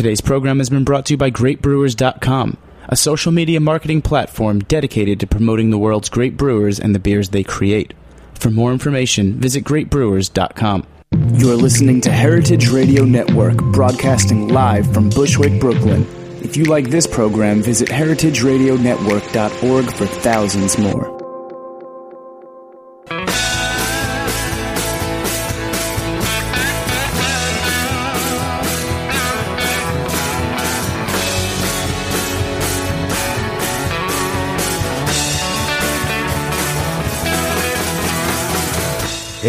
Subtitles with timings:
[0.00, 2.56] Today's program has been brought to you by GreatBrewers.com,
[2.88, 7.28] a social media marketing platform dedicated to promoting the world's great brewers and the beers
[7.28, 7.92] they create.
[8.32, 10.86] For more information, visit GreatBrewers.com.
[11.34, 16.06] You're listening to Heritage Radio Network, broadcasting live from Bushwick, Brooklyn.
[16.42, 21.19] If you like this program, visit heritageradionetwork.org for thousands more.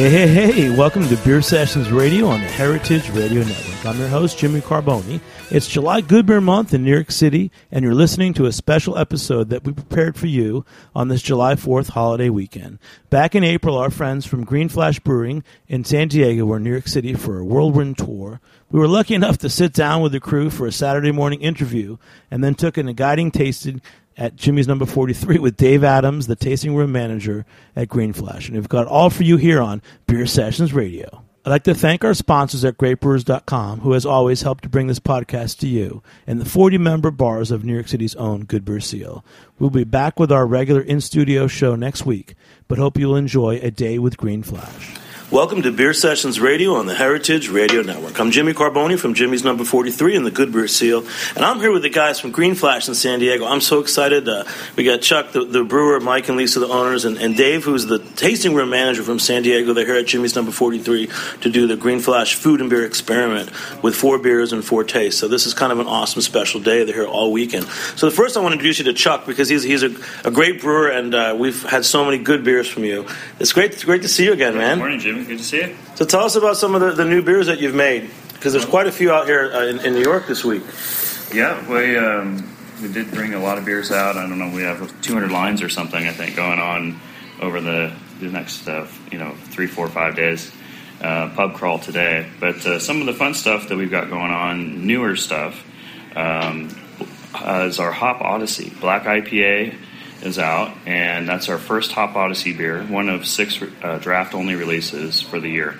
[0.01, 3.85] Hey, hey, hey, welcome to Beer Sessions Radio on the Heritage Radio Network.
[3.85, 5.21] I'm your host, Jimmy Carbone.
[5.51, 8.97] It's July Good Beer Month in New York City, and you're listening to a special
[8.97, 10.65] episode that we prepared for you
[10.95, 12.79] on this July 4th holiday weekend.
[13.11, 16.71] Back in April, our friends from Green Flash Brewing in San Diego were in New
[16.71, 18.41] York City for a whirlwind tour.
[18.71, 21.97] We were lucky enough to sit down with the crew for a Saturday morning interview
[22.31, 23.83] and then took in a guiding tasting
[24.21, 27.43] at Jimmy's number 43 with Dave Adams, the tasting room manager
[27.75, 28.47] at Green Flash.
[28.47, 31.23] And we've got all for you here on Beer Sessions Radio.
[31.43, 34.99] I'd like to thank our sponsors at GreatBrewers.com, who has always helped to bring this
[34.99, 38.79] podcast to you, and the 40 member bars of New York City's own Good Beer
[38.79, 39.25] Seal.
[39.57, 42.35] We'll be back with our regular in studio show next week,
[42.67, 44.95] but hope you'll enjoy a day with Green Flash.
[45.31, 48.19] Welcome to Beer Sessions Radio on the Heritage Radio Network.
[48.19, 51.05] I'm Jimmy Carbone from Jimmy's Number 43 and the Good Beer Seal,
[51.37, 53.45] and I'm here with the guys from Green Flash in San Diego.
[53.45, 54.27] I'm so excited.
[54.27, 54.43] Uh,
[54.75, 57.85] we got Chuck, the, the, brewer, Mike and Lisa, the owners, and, and, Dave, who's
[57.85, 59.71] the tasting room manager from San Diego.
[59.71, 61.09] They're here at Jimmy's Number 43
[61.39, 65.21] to do the Green Flash food and beer experiment with four beers and four tastes.
[65.21, 66.83] So this is kind of an awesome special day.
[66.83, 67.67] They're here all weekend.
[67.95, 70.31] So the first I want to introduce you to Chuck because he's, he's a, a
[70.31, 73.07] great brewer, and uh, we've had so many good beers from you.
[73.39, 74.75] It's great, it's great to see you again, man.
[74.75, 75.20] Good morning, Jimmy.
[75.25, 75.75] Good to see you.
[75.95, 78.65] So tell us about some of the, the new beers that you've made, because there's
[78.65, 80.63] quite a few out here uh, in, in, New York this week.
[81.33, 82.47] Yeah, we um,
[82.81, 84.17] we did bring a lot of beers out.
[84.17, 86.99] I don't know, we have 200 lines or something, I think, going on
[87.39, 90.51] over the the next uh, you know three, four, five days.
[91.01, 94.29] Uh, pub crawl today, but uh, some of the fun stuff that we've got going
[94.29, 95.65] on, newer stuff,
[96.15, 96.69] um,
[97.65, 99.75] is our Hop Odyssey Black IPA
[100.21, 104.55] is out, and that's our first Hop Odyssey beer, one of six uh, draft only
[104.55, 105.75] releases for the year.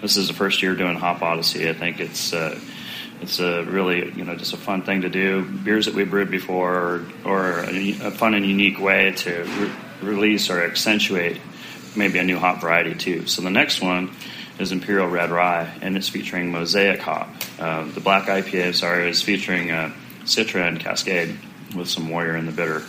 [0.00, 1.68] This is the first year doing Hop Odyssey.
[1.68, 2.58] I think it's uh,
[3.20, 5.44] it's a really you know just a fun thing to do.
[5.44, 9.72] Beers that we brewed before, or, a, a, fun and unique way to re-
[10.02, 11.40] release or accentuate
[11.96, 13.26] maybe a new hop variety too.
[13.26, 14.10] So the next one
[14.58, 17.28] is Imperial Red Rye, and it's featuring Mosaic hop.
[17.58, 19.92] Uh, the Black IPA, sorry, is featuring uh,
[20.24, 21.38] Citra and Cascade
[21.74, 22.82] with some Warrior in the bitter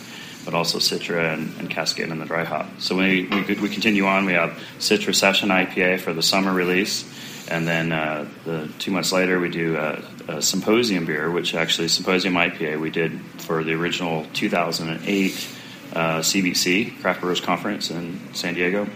[0.48, 2.66] but also Citra and, and Cascade in the dry hop.
[2.78, 4.24] So we, we, we, continue on.
[4.24, 7.04] We have Citra Session IPA for the summer release,
[7.50, 11.88] and then uh, the, two months later we do a, a, Symposium beer, which actually
[11.88, 15.48] Symposium IPA we did for the original 2008
[15.92, 18.88] uh, CBC Craft Brewers Conference in San Diego.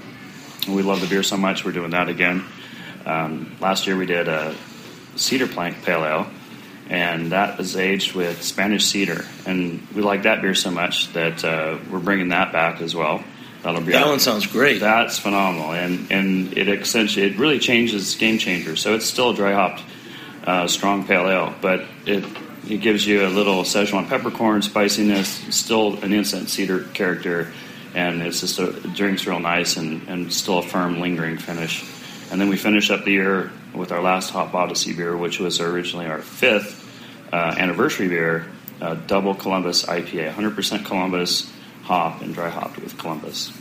[0.67, 2.47] And we love the beer so much, we're doing that again.
[3.05, 4.57] Um, last year we did a
[5.17, 6.27] Cedar Plank Pale Ale
[6.93, 9.25] and that is aged with Spanish cedar.
[9.47, 13.25] And we like that beer so much that uh, we're bringing that back as well.
[13.63, 14.81] That'll be that one sounds great.
[14.81, 18.77] That's phenomenal, and and it essentially it really changes game changer.
[18.77, 19.83] So it's still a dry hopped,
[20.45, 22.25] uh, strong pale ale, but it
[22.69, 27.53] it gives you a little Szechuan peppercorn spiciness, still an instant cedar character,
[27.95, 31.85] and it's just a it drinks real nice and, and still a firm lingering finish.
[32.33, 35.61] And then we finish up the year with our last Hop Odyssey beer, which was
[35.61, 36.82] originally our fifth
[37.33, 38.47] uh, anniversary beer,
[38.81, 41.51] uh, Double Columbus IPA, 100% Columbus
[41.83, 43.53] hop and dry hopped with Columbus.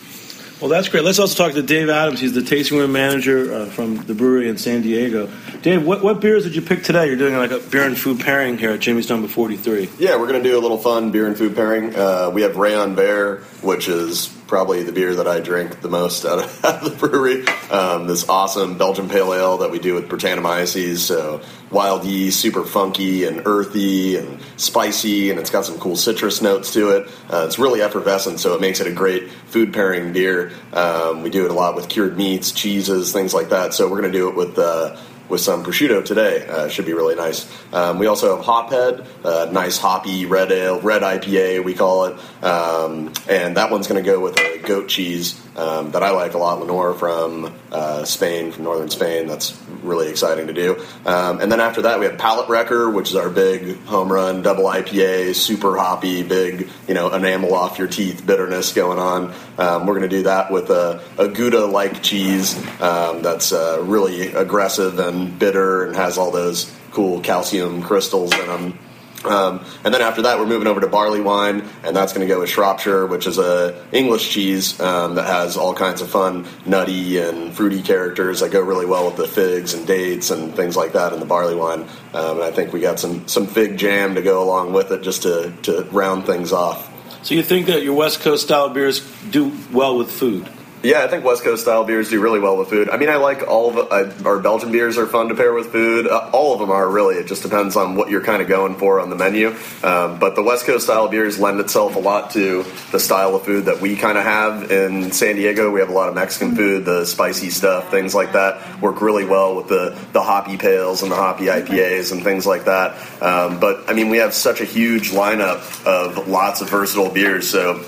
[0.61, 1.03] Well, that's great.
[1.03, 2.19] Let's also talk to Dave Adams.
[2.19, 5.27] He's the tasting room manager uh, from the brewery in San Diego.
[5.63, 7.07] Dave, what, what beers did you pick today?
[7.07, 9.89] You're doing like a beer and food pairing here at Jimmy's Number 43.
[9.97, 11.95] Yeah, we're going to do a little fun beer and food pairing.
[11.95, 16.25] Uh, we have Rayon Vert, which is probably the beer that I drink the most
[16.25, 17.47] out of, out of the brewery.
[17.71, 20.97] Um, this awesome Belgian pale ale that we do with Brettanomyces.
[20.97, 26.41] So wild yeast, super funky and earthy and spicy, and it's got some cool citrus
[26.41, 27.07] notes to it.
[27.29, 30.51] Uh, it's really effervescent, so it makes it a great food pairing beer.
[30.73, 33.73] Um, we do it a lot with cured meats, cheeses, things like that.
[33.73, 34.59] So we're going to do it with.
[34.59, 34.97] Uh,
[35.29, 36.45] with some prosciutto today.
[36.45, 37.49] Uh, should be really nice.
[37.73, 42.43] Um, we also have Hophead, uh, nice hoppy red ale, red IPA we call it,
[42.43, 46.33] um, and that one's going to go with a goat cheese um, that I like
[46.33, 46.59] a lot.
[46.59, 49.27] Leonora from uh, Spain, from northern Spain.
[49.27, 50.83] That's really exciting to do.
[51.05, 54.41] Um, and then after that, we have Palate Wrecker, which is our big home run
[54.41, 59.33] double IPA, super hoppy, big you know enamel off your teeth bitterness going on.
[59.57, 63.81] Um, we're going to do that with a, a Gouda like cheese um, that's uh,
[63.83, 68.79] really aggressive and bitter and has all those cool calcium crystals in them.
[69.25, 72.33] Um, and then after that, we're moving over to barley wine, and that's going to
[72.33, 76.47] go with Shropshire, which is a English cheese um, that has all kinds of fun,
[76.65, 80.75] nutty and fruity characters that go really well with the figs and dates and things
[80.75, 81.81] like that in the barley wine.
[82.13, 85.01] Um, and I think we got some some fig jam to go along with it,
[85.01, 86.89] just to to round things off.
[87.23, 90.49] So you think that your West Coast style beers do well with food?
[90.83, 92.89] Yeah, I think West Coast style beers do really well with food.
[92.89, 95.71] I mean, I like all of uh, our Belgian beers are fun to pair with
[95.71, 96.07] food.
[96.07, 97.17] Uh, all of them are really.
[97.17, 99.49] It just depends on what you're kind of going for on the menu.
[99.83, 103.45] Um, but the West Coast style beers lend itself a lot to the style of
[103.45, 105.69] food that we kind of have in San Diego.
[105.69, 109.25] We have a lot of Mexican food, the spicy stuff, things like that work really
[109.25, 112.93] well with the the hoppy pales and the hoppy IPAs and things like that.
[113.21, 117.47] Um, but I mean, we have such a huge lineup of lots of versatile beers,
[117.47, 117.85] so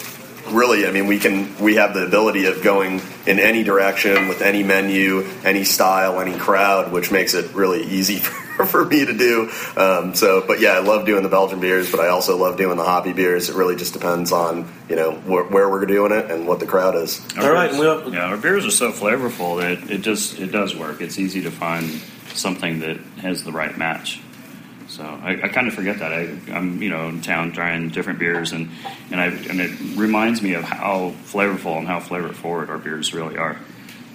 [0.51, 4.41] really, I mean, we can we have the ability of going in any direction with
[4.41, 9.13] any menu, any style, any crowd, which makes it really easy for, for me to
[9.13, 9.49] do.
[9.77, 12.77] Um, so, but yeah, I love doing the Belgian beers, but I also love doing
[12.77, 13.49] the hoppy beers.
[13.49, 16.67] It really just depends on you know wh- where we're doing it and what the
[16.67, 17.21] crowd is.
[17.37, 20.51] Our All right, beers- well- yeah, our beers are so flavorful that it just it
[20.51, 21.01] does work.
[21.01, 21.89] It's easy to find
[22.33, 24.19] something that has the right match.
[24.93, 28.19] So I, I kind of forget that I, I'm you know in town trying different
[28.19, 28.69] beers and
[29.09, 33.11] and I and it reminds me of how flavorful and how flavor forward our beers
[33.11, 33.57] really are.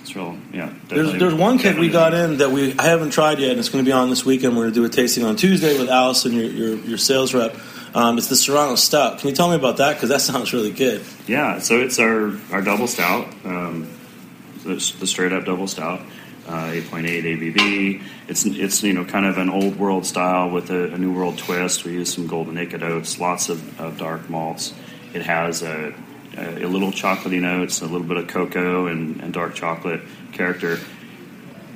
[0.02, 0.72] It's real, yeah.
[0.86, 3.70] There's, there's one kit we got in that we I haven't tried yet, and it's
[3.70, 4.56] going to be on this weekend.
[4.56, 7.56] We're going to do a tasting on Tuesday with Allison, your your, your sales rep.
[7.92, 9.18] Um, it's the Serrano Stout.
[9.18, 9.94] Can you tell me about that?
[9.94, 11.04] Because that sounds really good.
[11.26, 13.90] Yeah, so it's our, our double stout, um,
[14.62, 16.02] the, the straight up double stout,
[16.48, 18.02] uh, 8.8 ABV.
[18.28, 21.38] It's it's you know kind of an old world style with a, a new world
[21.38, 21.84] twist.
[21.84, 24.72] We use some golden naked oats, lots of, of dark malts.
[25.12, 25.94] It has a,
[26.36, 30.00] a, a little chocolatey notes, a little bit of cocoa and, and dark chocolate
[30.32, 30.78] character.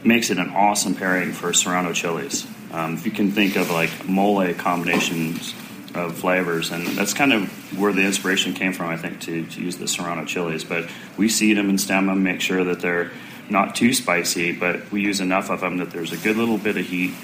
[0.05, 2.47] Makes it an awesome pairing for Serrano chilies.
[2.73, 5.55] Um, if you can think of like mole combinations
[5.95, 9.61] of flavors, and that's kind of where the inspiration came from, I think, to, to
[9.61, 10.65] use the Serrano chilies.
[10.65, 10.89] But
[11.19, 13.13] we seed them and stem them, make sure that they're
[13.51, 16.77] not too spicy, but we use enough of them that there's a good little bit
[16.77, 17.15] of heat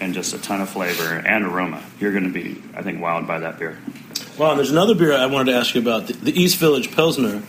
[0.00, 1.82] and just a ton of flavor and aroma.
[1.98, 3.78] You're going to be, I think, wowed by that beer.
[4.38, 6.90] Wow, and there's another beer I wanted to ask you about, the, the East Village
[6.92, 7.42] Pilsner.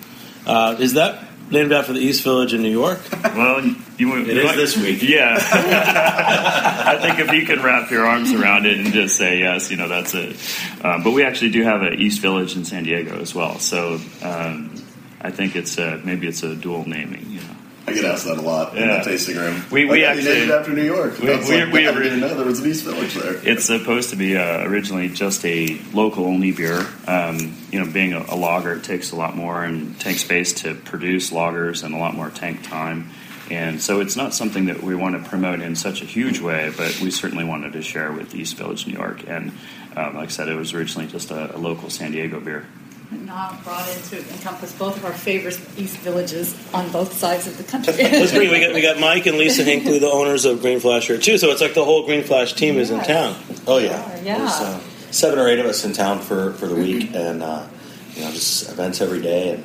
[0.45, 2.99] Uh, is that named after the East Village in New York?
[3.23, 3.63] Well,
[3.97, 5.03] you It is this week.
[5.03, 9.69] Yeah, I think if you can wrap your arms around it and just say yes,
[9.69, 10.35] you know that's it.
[10.83, 13.99] Um, but we actually do have an East Village in San Diego as well, so
[14.23, 14.73] um,
[15.21, 17.29] I think it's a, maybe it's a dual naming.
[17.29, 17.55] You know,
[17.87, 19.63] I get asked that a lot in the tasting room.
[19.71, 21.19] We- Like, we "Oh, you named it after New York.
[21.19, 23.35] we- That's we- like, we I didn't know there was an East Village there.
[23.43, 26.85] it's supposed to be uh, originally just a local only beer.
[27.07, 30.53] Um, you know, being a, a lager, it takes a lot more and tank space
[30.61, 33.09] to produce lagers and a lot more tank time.
[33.49, 36.71] And so it's not something that we want to promote in such a huge way,
[36.77, 39.23] but we certainly wanted to share with East Village, New York.
[39.27, 39.51] And
[39.97, 42.65] um, like I said, it was originally just a, a local San Diego beer.
[43.11, 47.57] Now brought in to encompass both of our favorite East villages on both sides of
[47.57, 47.93] the country.
[47.97, 48.49] That's great.
[48.49, 51.37] We got, we got Mike and Lisa Hinkley, the owners of Green Flash here, too.
[51.37, 53.35] So it's like the whole Green Flash team is in town.
[53.67, 54.37] Oh yeah, Yeah.
[54.37, 54.79] There's uh,
[55.11, 57.67] seven or eight of us in town for, for the week, and uh,
[58.15, 59.63] you know just events every day, and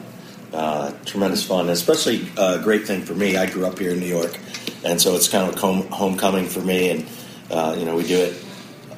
[0.52, 1.68] uh, tremendous fun.
[1.68, 3.36] Especially a great thing for me.
[3.36, 4.36] I grew up here in New York,
[4.84, 6.90] and so it's kind of home, homecoming for me.
[6.90, 7.06] And
[7.50, 8.44] uh, you know we do it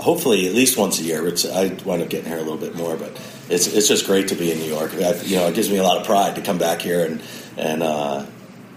[0.01, 1.27] hopefully at least once a year.
[1.27, 3.17] It's, I wind up getting here a little bit more, but
[3.51, 4.93] it's it's just great to be in New York.
[4.95, 7.23] I, you know, it gives me a lot of pride to come back here and
[7.57, 8.27] and uh,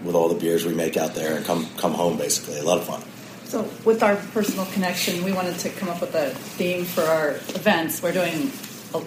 [0.02, 2.16] with all the beers we make out there and come come home.
[2.16, 3.02] Basically, a lot of fun.
[3.44, 7.30] so, with our personal connection, we wanted to come up with a theme for our
[7.30, 8.02] events.
[8.02, 8.50] We're doing,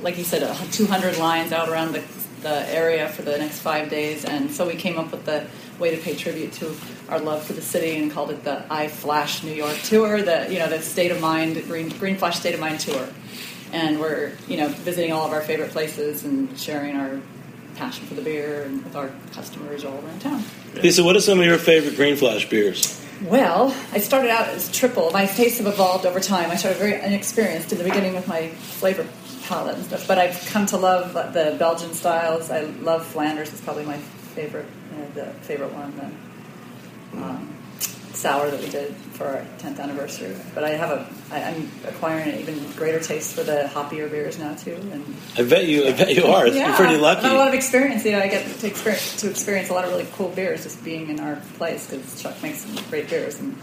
[0.01, 2.03] like you said, uh, 200 lines out around the,
[2.41, 5.47] the area for the next five days, and so we came up with the
[5.79, 6.75] way to pay tribute to
[7.09, 10.21] our love for the city and called it the I Flash New York Tour.
[10.21, 13.09] The you know the State of Mind Green Green Flash State of Mind Tour,
[13.73, 17.19] and we're you know visiting all of our favorite places and sharing our
[17.75, 20.43] passion for the beer and with our customers all around town.
[20.75, 23.01] Lisa, what are some of your favorite Green Flash beers?
[23.23, 25.09] Well, I started out as triple.
[25.11, 26.51] My tastes have evolved over time.
[26.51, 29.07] I started very inexperienced in the beginning with my flavor
[29.43, 32.49] palate and stuff, but I've come to love the Belgian styles.
[32.51, 33.51] I love Flanders.
[33.51, 35.95] It's probably my favorite, uh, the favorite one.
[35.95, 37.54] The um,
[38.25, 40.35] sour that we did for our 10th anniversary.
[40.55, 44.39] But I have a, I, I'm acquiring an even greater taste for the hoppier beers
[44.39, 44.73] now too.
[44.91, 46.47] And I bet you, I bet you are.
[46.47, 48.03] You're pretty I have a lot of experience.
[48.03, 50.83] You know, I get to experience to experience a lot of really cool beers just
[50.83, 53.55] being in our place because Chuck makes some great beers and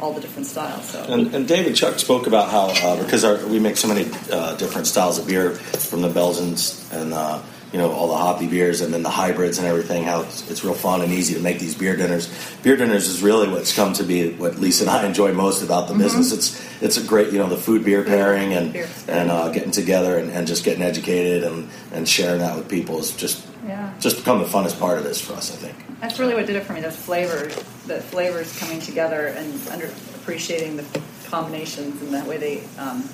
[0.00, 0.88] all the different styles.
[0.88, 4.10] So And, and David Chuck spoke about how uh, because our, we make so many
[4.32, 7.42] uh, different styles of beer from the Belgians and uh,
[7.72, 10.04] you know all the hoppy beers and then the hybrids and everything.
[10.04, 12.28] How it's, it's real fun and easy to make these beer dinners.
[12.62, 15.88] Beer dinners is really what's come to be what Lisa and I enjoy most about
[15.88, 16.02] the Mm-hmm.
[16.02, 16.32] business.
[16.32, 18.88] It's it's a great you know the food beer pairing and Beer.
[19.08, 22.98] and uh, getting together and, and just getting educated and, and sharing that with people
[22.98, 23.92] is just Yeah.
[24.00, 25.52] just become the funnest part of this for us.
[25.52, 26.00] I think.
[26.00, 26.80] That's really what did it for me.
[26.82, 27.46] The flavor,
[27.86, 29.86] the flavors coming together and under
[30.20, 30.84] appreciating the
[31.26, 33.08] combinations and the way they, um,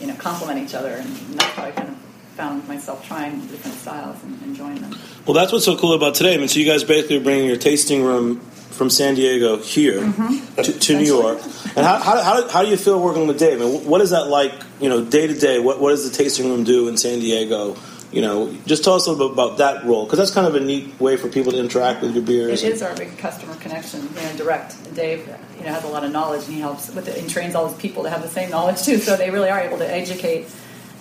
[0.00, 0.90] you know, complement each other.
[0.94, 1.08] And
[1.38, 1.96] that's how I kind of
[2.34, 4.94] found myself trying different styles and enjoying them.
[5.26, 6.34] Well, that's what's so cool about today.
[6.34, 10.00] I mean, so you guys basically are bringing your tasting room from San Diego here
[10.00, 10.54] Mm-hmm.
[10.62, 11.38] to, to New York.
[11.76, 13.60] And how, how, how, how do you feel working with Dave?
[13.60, 15.60] And what is that like, you know, day to day?
[15.60, 17.76] What what does the tasting room do in San Diego?
[18.10, 20.54] You know, just tell us a little bit about that role because that's kind of
[20.54, 22.62] a neat way for people to interact with your beers.
[22.62, 24.76] It is our big customer connection, you know, direct.
[24.86, 25.26] And Dave,
[25.58, 27.68] you know, has a lot of knowledge, and he helps with it, and trains all
[27.68, 28.98] his people to have the same knowledge too.
[28.98, 30.46] So they really are able to educate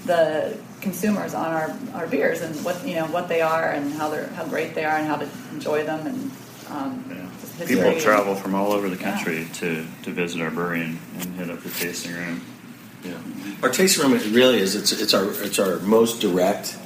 [0.05, 4.09] the consumers on our, our beers and what you know what they are and how
[4.09, 6.31] they're how great they are and how to enjoy them and
[6.69, 7.65] um, Yeah.
[7.65, 11.49] People travel from all over the country to, to visit our brewery and, and hit
[11.51, 12.41] up the tasting room.
[13.03, 13.17] Yeah.
[13.61, 16.77] Our tasting room it really is it's it's our it's our most direct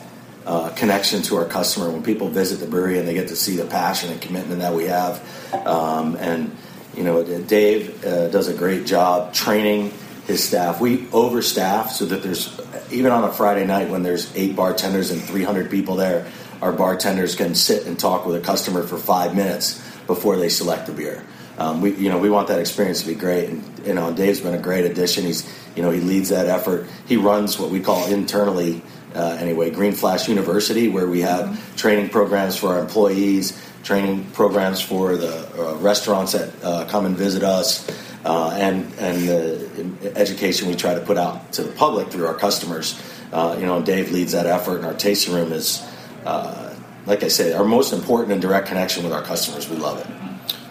[0.46, 3.56] uh, connection to our customer when people visit the brewery and they get to see
[3.58, 5.22] the passion and commitment that we have.
[5.66, 6.56] Um, and
[6.96, 9.92] you know, Dave uh, does a great job training
[10.28, 10.80] his staff.
[10.80, 12.60] We overstaff so that there's
[12.92, 16.28] even on a Friday night when there's eight bartenders and 300 people there,
[16.62, 20.88] our bartenders can sit and talk with a customer for five minutes before they select
[20.88, 21.24] the beer.
[21.58, 24.42] Um, we, you know, we want that experience to be great, and you know, Dave's
[24.42, 25.26] been a great addition.
[25.26, 26.88] He's, you know, he leads that effort.
[27.08, 28.84] He runs what we call internally,
[29.16, 34.82] uh, anyway, Green Flash University, where we have training programs for our employees, training programs
[34.82, 37.90] for the uh, restaurants that uh, come and visit us,
[38.26, 42.36] uh, and and the education we try to put out to the public through our
[42.36, 43.02] customers.
[43.32, 45.86] Uh, you know, Dave leads that effort, and our tasting room is.
[46.26, 46.64] Uh,
[47.08, 49.70] like I say, our most important and direct connection with our customers.
[49.70, 50.08] We love it.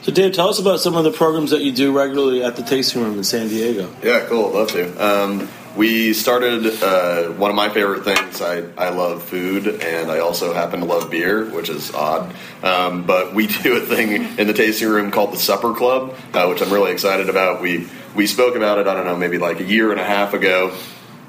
[0.02, 2.62] So, Dave, tell us about some of the programs that you do regularly at the
[2.62, 3.90] tasting room in San Diego.
[4.02, 4.50] Yeah, cool.
[4.52, 5.04] Love to.
[5.04, 8.40] Um, we started uh, one of my favorite things.
[8.40, 12.34] I, I love food, and I also happen to love beer, which is odd.
[12.62, 16.46] Um, but we do a thing in the tasting room called the Supper Club, uh,
[16.46, 17.60] which I'm really excited about.
[17.60, 18.86] We we spoke about it.
[18.86, 20.74] I don't know, maybe like a year and a half ago.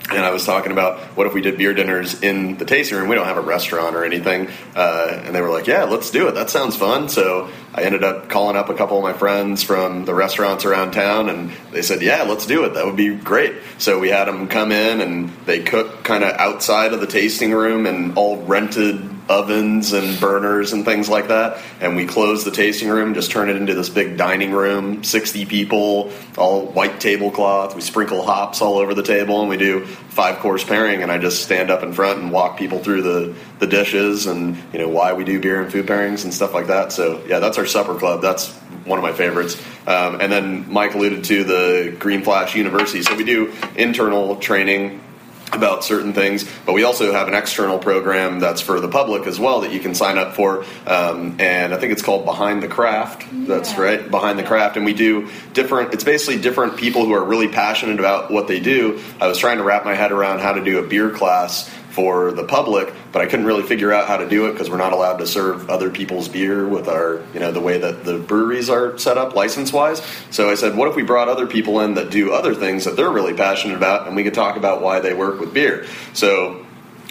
[0.09, 3.09] And I was talking about what if we did beer dinners in the tasting room?
[3.09, 4.47] We don't have a restaurant or anything.
[4.73, 6.35] Uh, and they were like, yeah, let's do it.
[6.35, 7.09] That sounds fun.
[7.09, 10.91] So I ended up calling up a couple of my friends from the restaurants around
[10.91, 12.75] town, and they said, yeah, let's do it.
[12.75, 13.55] That would be great.
[13.79, 17.51] So we had them come in, and they cook kind of outside of the tasting
[17.51, 21.61] room and all rented ovens and burners and things like that.
[21.79, 25.45] And we close the tasting room, just turn it into this big dining room, 60
[25.45, 27.75] people, all white tablecloth.
[27.75, 31.03] We sprinkle hops all over the table, and we do five course pairing.
[31.03, 34.57] And I just stand up in front and walk people through the, the dishes and
[34.73, 36.91] you know why we do beer and food pairings and stuff like that.
[36.91, 38.21] So yeah, that's our supper club.
[38.21, 38.51] That's
[38.85, 39.61] one of my favorites.
[39.85, 43.03] Um, and then Mike alluded to the Green Flash University.
[43.03, 45.01] So we do internal training
[45.53, 49.39] about certain things, but we also have an external program that's for the public as
[49.39, 50.65] well that you can sign up for.
[50.85, 53.25] Um, and I think it's called Behind the Craft.
[53.47, 54.75] That's right, Behind the Craft.
[54.75, 58.59] And we do different, it's basically different people who are really passionate about what they
[58.59, 59.01] do.
[59.21, 62.31] I was trying to wrap my head around how to do a beer class for
[62.31, 64.93] the public, but I couldn't really figure out how to do it because we're not
[64.93, 68.69] allowed to serve other people's beer with our, you know, the way that the breweries
[68.69, 69.99] are set up license wise.
[70.29, 72.97] So I said, what if we brought other people in that do other things that
[72.97, 75.87] they're really passionate about and we could talk about why they work with beer?
[76.13, 76.67] So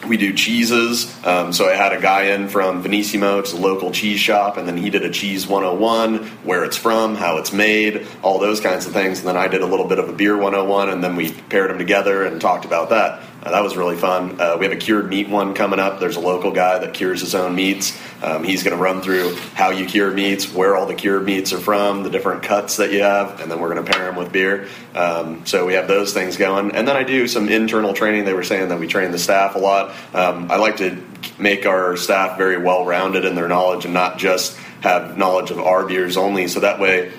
[0.07, 1.13] we do cheeses.
[1.27, 4.69] Um, so I had a guy in from Venissimo, it's a local cheese shop, and
[4.69, 8.87] then he did a cheese 101, where it's from, how it's made, all those kinds
[8.87, 9.19] of things.
[9.19, 11.71] And then I did a little bit of a beer 101, and then we paired
[11.71, 13.21] them together and talked about that.
[13.47, 14.41] Uh, that was really fun.
[14.41, 16.01] Uh, we have a cured meat one coming up.
[16.01, 17.97] There's a local guy that cures his own meats.
[18.21, 21.53] Um, he's going to run through how you cure meats, where all the cured meats
[21.53, 24.17] are from, the different cuts that you have, and then we're going to pair them
[24.17, 24.67] with beer.
[24.97, 26.73] Um, so we have those things going.
[26.73, 28.25] And then I do some internal training.
[28.25, 29.95] They were saying that we train the staff a lot.
[30.13, 31.01] Um, I like to
[31.39, 35.61] make our staff very well rounded in their knowledge and not just have knowledge of
[35.61, 36.49] our beers only.
[36.49, 37.13] So that way,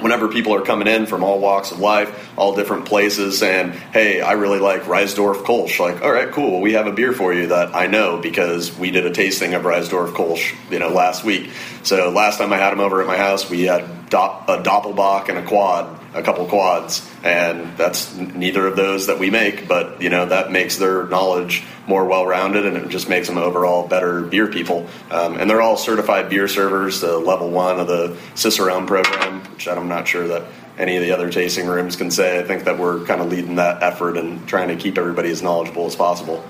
[0.00, 4.20] whenever people are coming in from all walks of life, all different places, saying, "Hey,
[4.20, 6.60] I really like Reissdorf Kolsch," like, "All right, cool.
[6.60, 9.62] We have a beer for you that I know because we did a tasting of
[9.62, 11.50] Reissdorf Kolsch, you know, last week.
[11.82, 15.38] So last time I had them over at my house, we had a Doppelbock and
[15.38, 20.10] a quad, a couple quads, and that's neither of those that we make, but you
[20.10, 24.46] know that makes their knowledge more well-rounded, and it just makes them overall better beer
[24.46, 24.88] people.
[25.10, 29.68] Um, and they're all certified beer servers, the level one of the Cicerone program, which
[29.68, 30.44] I'm not sure that
[30.78, 32.38] any of the other tasting rooms can say.
[32.38, 35.42] I think that we're kind of leading that effort and trying to keep everybody as
[35.42, 36.44] knowledgeable as possible.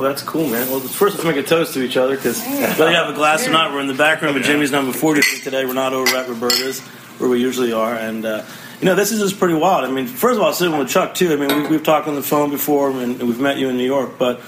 [0.00, 0.70] Well, that's cool, man.
[0.70, 3.46] Well, first let's make a toast to each other because whether you have a glass
[3.46, 5.66] or not, we're in the back room of Jimmy's number 40 today.
[5.66, 6.80] We're not over at Roberta's
[7.18, 8.42] where we usually are, and uh,
[8.80, 9.84] you know this is just pretty wild.
[9.84, 11.34] I mean, first of all, sitting with Chuck too.
[11.34, 13.84] I mean, we, we've talked on the phone before, and we've met you in New
[13.84, 14.40] York, but.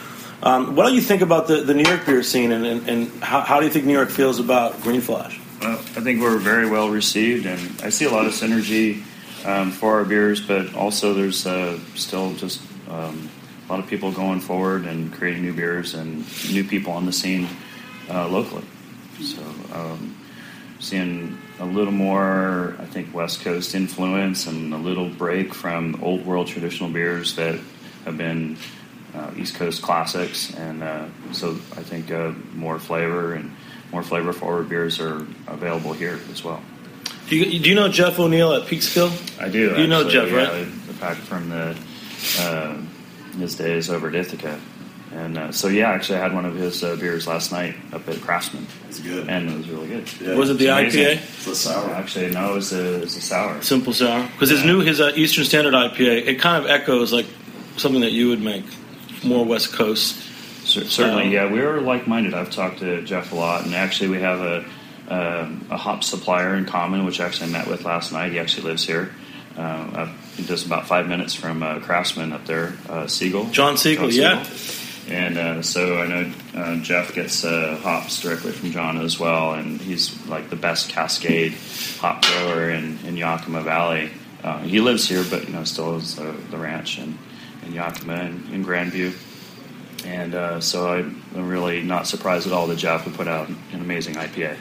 [0.45, 3.23] Um, what do you think about the, the New York beer scene, and, and, and
[3.23, 5.41] how, how do you think New York feels about Green Flash?
[5.61, 9.05] Well, I think we're very well received, and I see a lot of synergy
[9.47, 13.31] um, for our beers, but also there's uh, still just um,
[13.73, 17.13] a lot of people going forward and creating new beers and new people on the
[17.13, 17.49] scene
[18.11, 18.65] uh, locally.
[19.23, 20.15] So, um,
[20.79, 26.27] seeing a little more, I think, West Coast influence and a little break from old
[26.27, 27.59] world traditional beers that
[28.05, 28.59] have been
[29.15, 33.57] uh, East Coast classics, and uh, so I think uh, more flavor and
[33.91, 36.63] more flavor forward beers are available here as well.
[37.29, 39.41] Do you, do you know Jeff O'Neil at Peekskill?
[39.41, 39.81] I do.
[39.81, 41.01] You know Jeff, yeah, right?
[41.01, 41.75] Back from the
[42.39, 42.77] uh,
[43.39, 44.61] his days over at Ithaca.
[45.15, 48.09] And uh, so, yeah, actually, I had one of his uh, beers last night up
[48.09, 48.67] at Craftsman.
[48.89, 49.29] It's good.
[49.29, 50.11] And it was really good.
[50.23, 50.35] Yeah.
[50.37, 50.97] Was it the It's.
[50.97, 51.13] IPA?
[51.17, 51.91] It's a sour.
[51.91, 53.61] Actually, no, it was a, it was a sour.
[53.61, 54.23] Simple sour.
[54.33, 57.27] Because his new his uh, Eastern Standard IPA, it kind of echoes like
[57.77, 58.65] something that you would make,
[59.23, 60.17] more West Coast.
[60.67, 61.53] Cer- Certainly, Um, yeah.
[61.53, 62.33] We're like minded.
[62.33, 64.65] I've talked to Jeff a lot, and actually, we have a,
[65.09, 68.33] um a hop supplier in common, which I actually I met with last night.
[68.33, 69.13] He actually lives here.
[69.57, 73.51] Uh, just about five minutes from uh, Craftsman up there, uh, Segal.
[73.53, 74.45] John Segal, yeah.
[75.09, 79.55] And uh, so I know uh, Jeff gets uh, hops directly from John as well,
[79.55, 81.55] and he's like the best Cascade
[81.99, 84.11] hop grower in, in Yakima Valley.
[84.45, 87.19] Uh, he lives here, but you know still has the, the ranch in,
[87.67, 89.13] in Yakima and in Grandview.
[90.05, 93.49] And uh, so I, I'm really not surprised at all that Jeff would put out
[93.49, 94.57] an amazing IPA.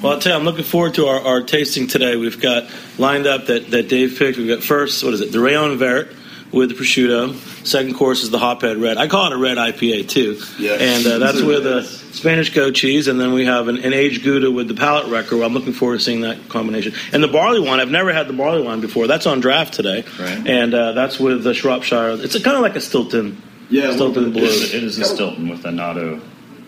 [0.00, 2.16] Well, I'll tell you, I'm looking forward to our, our tasting today.
[2.16, 4.38] We've got lined up that, that Dave picked.
[4.38, 6.14] We've got first, what is it, the Rayon Vert
[6.52, 7.34] with the prosciutto.
[7.66, 8.98] Second course is the Hophead Red.
[8.98, 10.40] I call it a red IPA too.
[10.58, 10.72] Yeah.
[10.72, 14.22] And uh, that's with a Spanish goat cheese, and then we have an, an aged
[14.22, 15.42] Gouda with the palate wrecker.
[15.42, 16.92] I'm looking forward to seeing that combination.
[17.12, 19.06] And the barley wine, I've never had the barley wine before.
[19.06, 20.04] That's on draft today.
[20.18, 20.46] Right.
[20.46, 22.12] And uh, that's with the Shropshire.
[22.22, 23.40] It's kind of like a Stilton.
[23.70, 24.32] Yeah, Stilton.
[24.32, 24.42] Blue.
[24.44, 26.20] it is a Stilton with annatto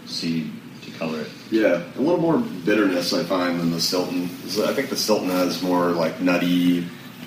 [0.06, 0.50] seed
[0.82, 1.30] to color it.
[1.54, 4.24] Yeah, a little more bitterness I find than the Stilton.
[4.24, 6.84] I think the Stilton has more like nutty,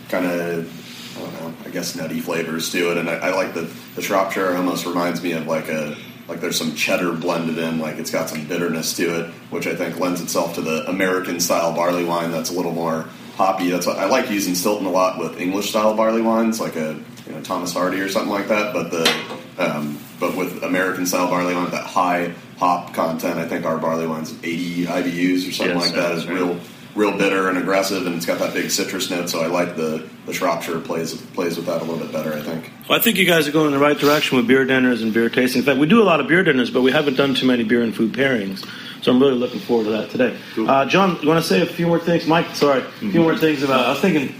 [0.10, 3.54] kind of, I don't know, I guess nutty flavors to it, and I, I like
[3.54, 4.54] the the Shropshire.
[4.58, 5.96] Almost reminds me of like a
[6.28, 9.78] like there's some cheddar blended in, like it's got some bitterness to it, which I
[9.78, 13.70] think lends itself to the American style barley wine that's a little more hoppy.
[13.70, 17.00] That's what I like using Stilton a lot with English style barley wines, like a
[17.28, 18.74] you know Thomas Hardy or something like that.
[18.74, 19.10] But the
[19.58, 24.08] um, but with American style barley wine, that high hop content, I think our barley
[24.08, 26.15] wine's 80 IBUs or something Yes, like that.
[26.15, 26.36] that's right.
[26.36, 26.60] real
[26.96, 29.30] real bitter and aggressive, and it's got that big citrus note.
[29.30, 32.34] So I like the the Shropshire plays plays with that a little bit better.
[32.34, 32.72] I think.
[32.89, 35.13] Well, I think you guys are going in the right direction with beer dinners and
[35.13, 35.60] beer tasting.
[35.60, 37.63] In fact, we do a lot of beer dinners, but we haven't done too many
[37.63, 38.67] beer and food pairings.
[39.04, 40.36] So I'm really looking forward to that today.
[40.56, 40.67] Cool.
[40.70, 42.26] Uh, John, you want to say a few more things?
[42.26, 43.86] Mike, sorry, a few more things about.
[43.86, 44.34] I was thinking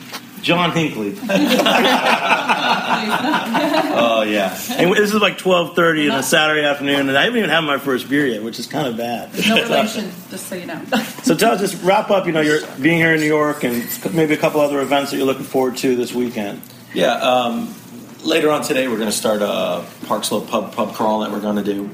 [0.48, 1.10] John Hinckley,
[4.00, 4.58] Oh yeah.
[4.78, 7.78] and this is like 12:30 on a Saturday afternoon, and I haven't even had my
[7.78, 9.30] first beer yet, which is kind of bad.
[9.48, 10.82] No relation, just so you know.
[11.24, 12.28] So tell us, just wrap up.
[12.28, 15.18] You know, you're being here in New York, and maybe a couple other events that
[15.18, 16.62] you're looking forward to this weekend.
[16.94, 17.16] Yeah.
[17.16, 17.76] Um,
[18.24, 21.42] later on today, we're going to start a Park Slope pub pub crawl that we're
[21.42, 21.90] going to do,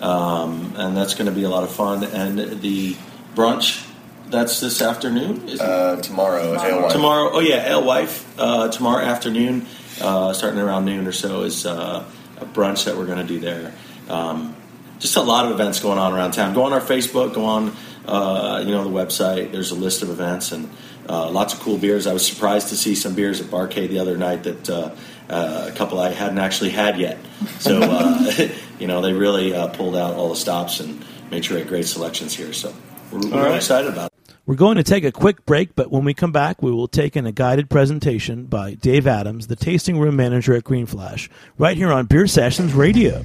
[0.00, 2.04] um, and that's going to be a lot of fun.
[2.04, 2.94] And the
[3.34, 3.82] brunch
[4.28, 5.48] that's this afternoon.
[5.48, 5.60] Is?
[5.60, 7.30] Uh, tomorrow, at Ale tomorrow.
[7.32, 8.24] Oh yeah, Alewife.
[8.38, 9.66] Uh, tomorrow afternoon,
[10.00, 12.04] uh, starting around noon or so, is uh,
[12.38, 13.74] a brunch that we're going to do there.
[14.08, 14.56] Um,
[14.98, 16.54] just a lot of events going on around town.
[16.54, 17.34] Go on our Facebook.
[17.34, 19.52] Go on, uh, you know, the website.
[19.52, 20.70] There's a list of events and
[21.08, 22.06] uh, lots of cool beers.
[22.06, 24.94] I was surprised to see some beers at Barcade the other night that uh,
[25.28, 27.18] uh, a couple I hadn't actually had yet.
[27.58, 31.56] So uh, you know, they really uh, pulled out all the stops and made sure
[31.56, 32.52] we had great selections here.
[32.52, 32.74] So
[33.12, 33.56] we're, we're All right.
[33.56, 34.15] excited about it.
[34.46, 37.16] We're going to take a quick break, but when we come back, we will take
[37.16, 41.28] in a guided presentation by Dave Adams, the tasting room manager at Green Flash,
[41.58, 43.24] right here on Beer Sessions Radio.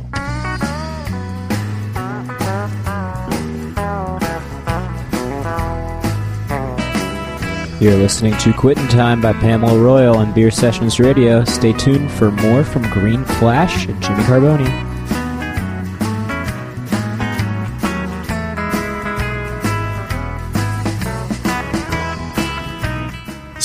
[7.79, 11.43] You're listening to Quittin' Time by Pamela Royal on Beer Sessions Radio.
[11.43, 14.90] Stay tuned for more from Green Flash and Jimmy Carbone.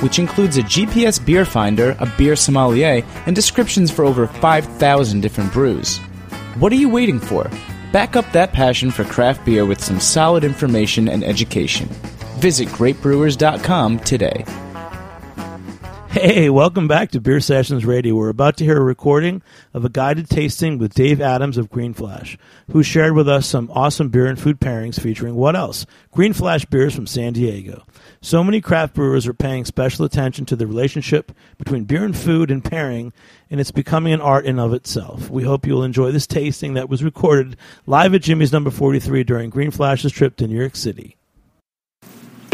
[0.00, 5.52] which includes a GPS beer finder, a beer sommelier, and descriptions for over 5,000 different
[5.52, 5.98] brews.
[6.58, 7.50] What are you waiting for?
[7.92, 11.88] Back up that passion for craft beer with some solid information and education.
[12.38, 14.44] Visit greatbrewers.com today.
[16.10, 18.16] Hey, welcome back to Beer Sessions Radio.
[18.16, 19.42] We're about to hear a recording
[19.72, 22.36] of a guided tasting with Dave Adams of Green Flash,
[22.72, 25.86] who shared with us some awesome beer and food pairings featuring what else?
[26.10, 27.84] Green Flash beers from San Diego.
[28.20, 32.50] So many craft brewers are paying special attention to the relationship between beer and food
[32.50, 33.12] and pairing,
[33.48, 35.30] and it's becoming an art in of itself.
[35.30, 39.48] We hope you'll enjoy this tasting that was recorded live at Jimmy's number 43 during
[39.48, 41.18] Green Flash's trip to New York City.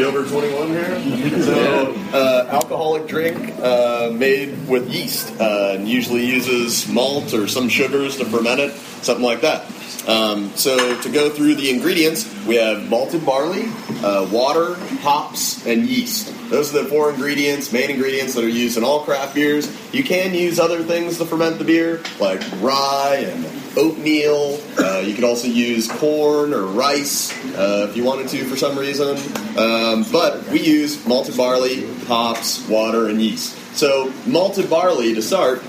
[0.06, 1.42] Over 21 here.
[1.42, 5.34] So, uh, alcoholic drink uh, made with yeast.
[5.40, 9.64] Uh, and usually uses malt or some sugars to ferment it, something like that.
[10.06, 13.64] Um, so, to go through the ingredients, we have malted barley,
[14.04, 16.32] uh, water, hops, and yeast.
[16.50, 19.68] Those are the four ingredients, main ingredients that are used in all craft beers.
[19.92, 23.44] You can use other things to ferment the beer, like rye and
[23.76, 24.60] oatmeal.
[24.78, 28.78] Uh, you could also use corn or rice uh, if you wanted to for some
[28.78, 29.16] reason.
[29.58, 33.56] Um, but we use malted barley, hops, water, and yeast.
[33.76, 35.60] So, malted barley to start.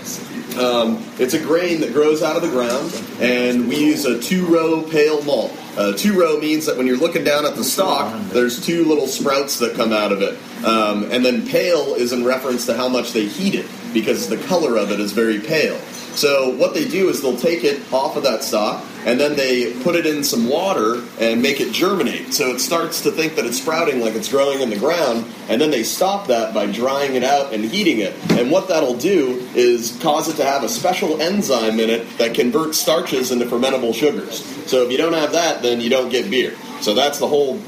[0.57, 4.83] Um, it's a grain that grows out of the ground, and we use a two-row
[4.89, 5.51] pale malt.
[5.77, 9.59] Uh, two-row means that when you're looking down at the stalk, there's two little sprouts
[9.59, 10.35] that come out of it.
[10.65, 14.37] Um, and then pale is in reference to how much they heat it, because the
[14.37, 15.79] color of it is very pale.
[16.17, 19.71] So what they do is they'll take it off of that stalk, and then they
[19.83, 22.33] put it in some water and make it germinate.
[22.33, 25.61] So it starts to think that it's sprouting like it's growing in the ground, and
[25.61, 28.15] then they stop that by drying it out and heating it.
[28.31, 32.33] And what that'll do is cause it to have a special enzyme in it that
[32.33, 34.43] converts starches into fermentable sugars.
[34.67, 36.55] So if you don't have that, then you don't get beer.
[36.81, 37.61] So that's the whole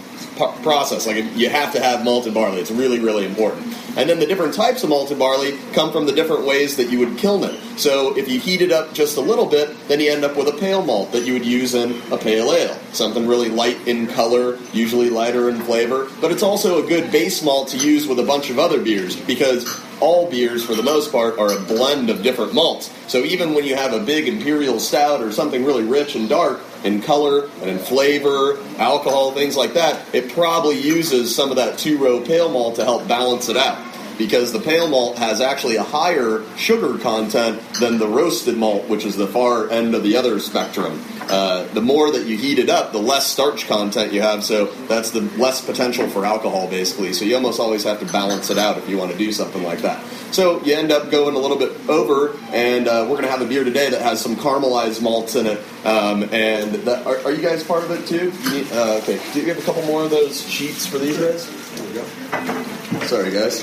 [0.62, 1.06] process.
[1.06, 2.60] Like you have to have malted barley.
[2.60, 3.76] It's really, really important.
[3.98, 7.00] And then the different types of malted barley come from the different ways that you
[7.00, 7.60] would kiln it.
[7.78, 10.48] So if you heat it up just a little bit, then you end up with
[10.48, 12.78] a pale malt that you would use in a pale ale.
[12.94, 16.10] Something really light in color, usually lighter in flavor.
[16.22, 19.16] But it's also a good base malt to use with a bunch of other beers
[19.16, 22.90] because all beers, for the most part, are a blend of different malts.
[23.08, 26.62] So even when you have a big imperial stout or something really rich and dark
[26.84, 31.78] in color and in flavor, alcohol, things like that, it probably uses some of that
[31.78, 33.89] two row pale malt to help balance it out.
[34.20, 39.06] Because the pale malt has actually a higher sugar content than the roasted malt, which
[39.06, 41.02] is the far end of the other spectrum.
[41.22, 44.66] Uh, the more that you heat it up, the less starch content you have, so
[44.88, 47.14] that's the less potential for alcohol, basically.
[47.14, 49.64] So you almost always have to balance it out if you want to do something
[49.64, 50.04] like that.
[50.32, 53.42] So you end up going a little bit over, and uh, we're going to have
[53.42, 55.60] a beer today that has some caramelized malts in it.
[55.86, 58.32] Um, and that, are, are, you guys part of it too?
[58.52, 61.48] Need, uh, okay, do you have a couple more of those sheets for these guys?
[61.76, 62.79] There we go.
[63.08, 63.62] Sorry, guys.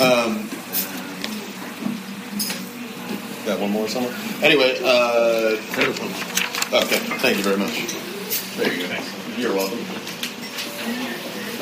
[0.00, 0.48] Um,
[3.44, 4.14] got one more somewhere.
[4.42, 5.56] Anyway, uh,
[6.72, 6.98] okay.
[7.18, 7.94] Thank you very much.
[8.56, 8.96] There you go.
[9.36, 9.99] You're welcome.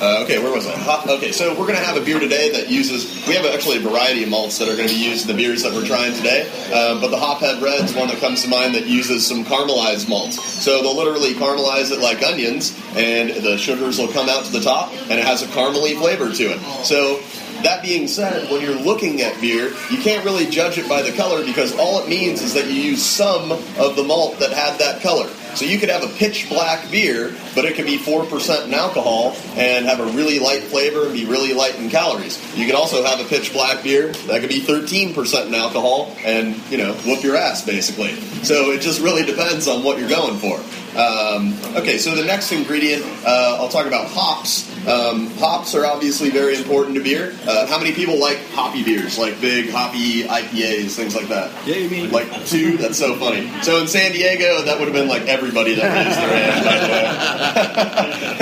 [0.00, 0.78] Uh, okay, where was I?
[1.08, 3.26] Okay, so we're going to have a beer today that uses.
[3.26, 5.42] We have actually a variety of malts that are going to be used in the
[5.42, 6.42] beers that we're trying today.
[6.72, 10.08] Um, but the Hophead Red is one that comes to mind that uses some caramelized
[10.08, 10.40] malts.
[10.62, 14.60] So they'll literally caramelize it like onions, and the sugars will come out to the
[14.60, 16.60] top, and it has a caramely flavor to it.
[16.84, 17.20] So
[17.62, 21.10] that being said, when you're looking at beer, you can't really judge it by the
[21.16, 24.78] color because all it means is that you use some of the malt that had
[24.78, 25.28] that color.
[25.54, 29.36] So you could have a pitch black beer, but it could be 4% in alcohol
[29.56, 32.38] and have a really light flavor and be really light in calories.
[32.56, 36.56] You could also have a pitch black beer that could be 13% in alcohol and,
[36.70, 38.14] you know, whoop your ass, basically.
[38.44, 40.58] So it just really depends on what you're going for.
[40.98, 44.68] Um, okay, so the next ingredient, uh, I'll talk about hops.
[44.88, 47.34] Um, hops are obviously very important to beer.
[47.46, 51.50] Uh, how many people like hoppy beers, like big hoppy IPAs, things like that?
[51.66, 52.76] Yeah, you mean like two?
[52.78, 53.50] That's so funny.
[53.62, 56.64] So in San Diego, that would have been like everybody that raised their hand.
[56.64, 56.88] By the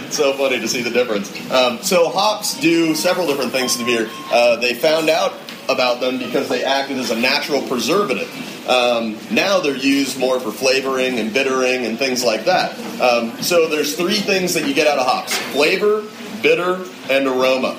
[0.06, 1.30] it's so funny to see the difference.
[1.50, 4.08] Um, so hops do several different things to beer.
[4.32, 5.34] Uh, they found out
[5.68, 8.28] about them because they acted as a natural preservative.
[8.68, 12.78] Um, now they're used more for flavoring and bittering and things like that.
[13.00, 16.04] Um, so there's three things that you get out of hops: flavor,
[16.42, 17.78] bitter, and aroma.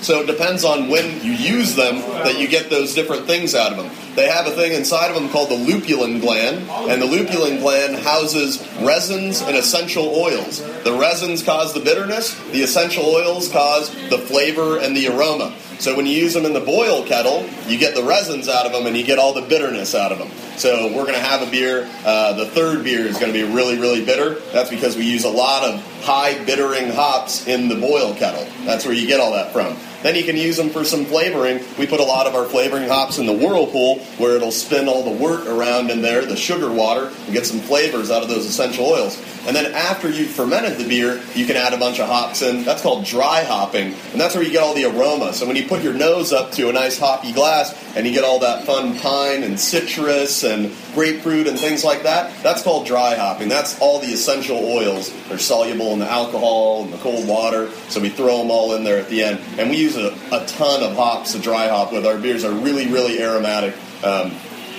[0.00, 3.72] So it depends on when you use them that you get those different things out
[3.72, 3.90] of them.
[4.14, 7.96] They have a thing inside of them called the lupulin gland, and the lupulin gland
[7.96, 10.60] houses resins and essential oils.
[10.84, 15.54] The resins cause the bitterness, the essential oils cause the flavor and the aroma.
[15.78, 18.72] So when you use them in the boil kettle, you get the resins out of
[18.72, 20.30] them and you get all the bitterness out of them.
[20.56, 21.90] So we're going to have a beer.
[22.04, 24.36] Uh, the third beer is going to be really, really bitter.
[24.52, 28.46] That's because we use a lot of high bittering hops in the boil kettle.
[28.64, 29.76] That's where you get all that from.
[30.04, 31.64] Then you can use them for some flavoring.
[31.78, 35.02] We put a lot of our flavoring hops in the whirlpool where it'll spin all
[35.02, 38.44] the wort around in there, the sugar water, and get some flavors out of those
[38.44, 39.18] essential oils.
[39.46, 42.64] And then after you've fermented the beer, you can add a bunch of hops in.
[42.64, 45.32] That's called dry hopping, and that's where you get all the aroma.
[45.32, 48.24] So when you put your nose up to a nice hoppy glass and you get
[48.24, 53.14] all that fun pine and citrus and grapefruit and things like that, that's called dry
[53.14, 53.48] hopping.
[53.48, 55.12] That's all the essential oils.
[55.28, 58.84] They're soluble in the alcohol and the cold water, so we throw them all in
[58.84, 59.40] there at the end.
[59.58, 62.06] And we use a, a ton of hops to dry hop with.
[62.06, 63.74] Our beers are really, really aromatic.
[64.02, 64.32] Um,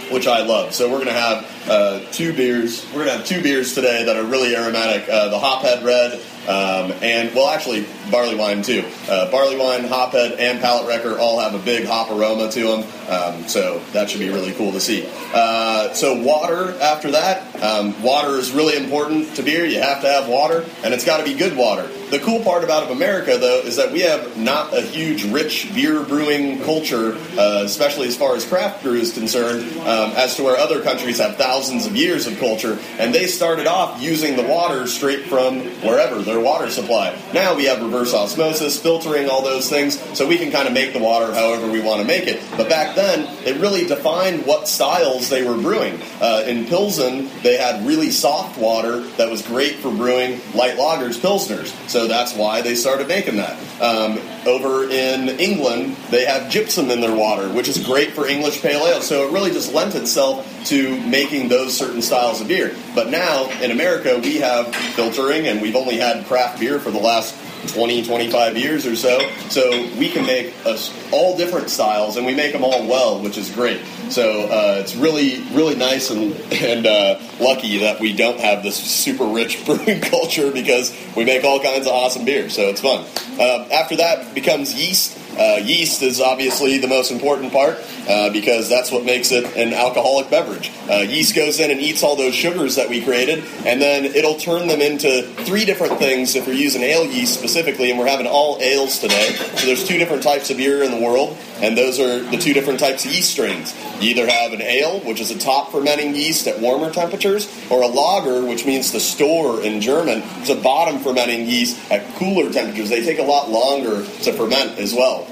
[0.09, 0.73] which I love.
[0.73, 2.85] So we're going to have uh, two beers.
[2.93, 5.09] We're to have two beers today that are really aromatic.
[5.09, 8.83] Uh, the Hophead Red um, and well, actually, barley wine too.
[9.09, 12.83] Uh, barley wine, hophead, and palate wrecker all have a big hop aroma to them,
[13.09, 15.09] um, so that should be really cool to see.
[15.33, 19.65] Uh, so water after that, um, water is really important to beer.
[19.65, 21.89] You have to have water, and it's got to be good water.
[22.11, 26.03] The cool part about America, though, is that we have not a huge, rich beer
[26.03, 30.57] brewing culture, uh, especially as far as craft brew is concerned, um, as to where
[30.57, 34.87] other countries have thousands of years of culture, and they started off using the water
[34.87, 37.17] straight from wherever their water supply.
[37.33, 40.91] Now we have reverse osmosis, filtering, all those things, so we can kind of make
[40.91, 42.43] the water however we want to make it.
[42.57, 45.97] But back then, it really defined what styles they were brewing.
[46.19, 51.17] Uh, in Pilsen, they had really soft water that was great for brewing light lagers,
[51.17, 51.67] Pilsners.
[51.89, 53.57] So that's why they started making that.
[53.81, 58.61] Um, over in England, they have gypsum in their water, which is great for English
[58.61, 59.01] pale ale.
[59.01, 62.75] So it really just lent itself to making those certain styles of beer.
[62.93, 66.99] But now in America, we have filtering, and we've only had craft beer for the
[66.99, 67.35] last
[67.73, 69.19] 20, 25 years or so.
[69.49, 73.37] So we can make us all different styles, and we make them all well, which
[73.37, 73.81] is great.
[74.09, 78.75] So uh, it's really, really nice and and uh, lucky that we don't have this
[78.75, 82.49] super rich brewing culture because we make all kinds of awesome beer.
[82.49, 83.05] So it's fun.
[83.39, 85.19] Uh, after that becomes yeast.
[85.37, 89.73] Uh, yeast is obviously the most important part uh, because that's what makes it an
[89.73, 90.71] alcoholic beverage.
[90.89, 94.35] Uh, yeast goes in and eats all those sugars that we created, and then it'll
[94.35, 98.27] turn them into three different things if we're using ale yeast specifically, and we're having
[98.27, 99.33] all ales today.
[99.55, 102.53] So there's two different types of beer in the world, and those are the two
[102.53, 103.73] different types of yeast strains.
[104.01, 107.81] You either have an ale, which is a top fermenting yeast at warmer temperatures, or
[107.81, 112.51] a lager, which means the store in German, is a bottom fermenting yeast at cooler
[112.51, 112.89] temperatures.
[112.89, 115.27] They take a lot longer to ferment as well.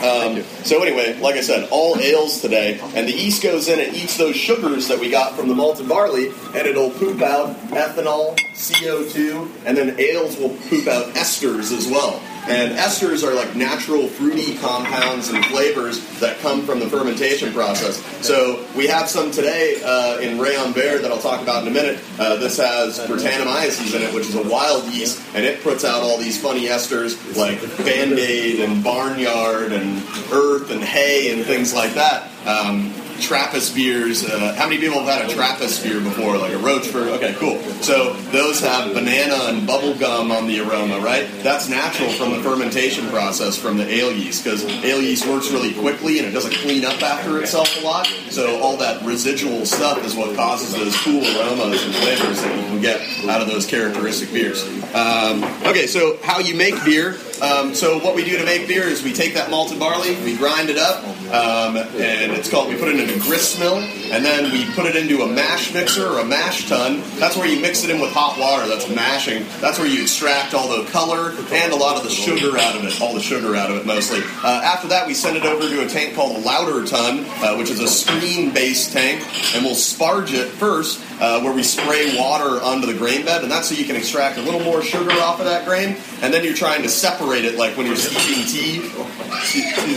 [0.00, 3.94] Um, so anyway, like I said, all ales today, and the yeast goes in and
[3.94, 8.34] eats those sugars that we got from the malted barley, and it'll poop out ethanol,
[8.54, 12.18] CO2, and then ales will poop out esters as well.
[12.50, 18.02] And esters are like natural fruity compounds and flavors that come from the fermentation process.
[18.26, 21.70] So we have some today uh, in Rayon Vert that I'll talk about in a
[21.70, 22.00] minute.
[22.18, 26.02] Uh, this has Brettanomyces in it, which is a wild yeast, and it puts out
[26.02, 31.94] all these funny esters like Band-Aid and Barnyard and Earth and Hay and things like
[31.94, 32.28] that.
[32.46, 34.24] Um, Trappist beers.
[34.24, 37.08] Uh, how many people have had a Trappist beer before, like a Rochefort?
[37.08, 37.60] Okay, cool.
[37.82, 41.28] So those have banana and bubble gum on the aroma, right?
[41.42, 45.72] That's natural from the fermentation process from the ale yeast because ale yeast works really
[45.74, 48.06] quickly and it doesn't clean up after itself a lot.
[48.30, 52.62] So all that residual stuff is what causes those cool aromas and flavors that you
[52.64, 54.64] can get out of those characteristic beers.
[54.94, 57.16] Um, okay, so how you make beer.
[57.42, 60.36] Um, so what we do to make beer is we take that malted barley, we
[60.36, 64.24] grind it up, um, and it's called we put it in a grist mill, and
[64.24, 67.02] then we put it into a mash mixer or a mash tun.
[67.18, 68.68] That's where you mix it in with hot water.
[68.68, 69.44] That's mashing.
[69.60, 72.84] That's where you extract all the color and a lot of the sugar out of
[72.84, 73.00] it.
[73.00, 74.20] All the sugar out of it mostly.
[74.44, 77.56] Uh, after that, we send it over to a tank called a lauter tun, uh,
[77.56, 79.24] which is a screen-based tank,
[79.54, 81.00] and we'll sparge it first.
[81.20, 84.38] Uh, where we spray water onto the grain bed, and that's so you can extract
[84.38, 85.94] a little more sugar off of that grain.
[86.22, 88.90] And then you're trying to separate it, like when you're steeping tea.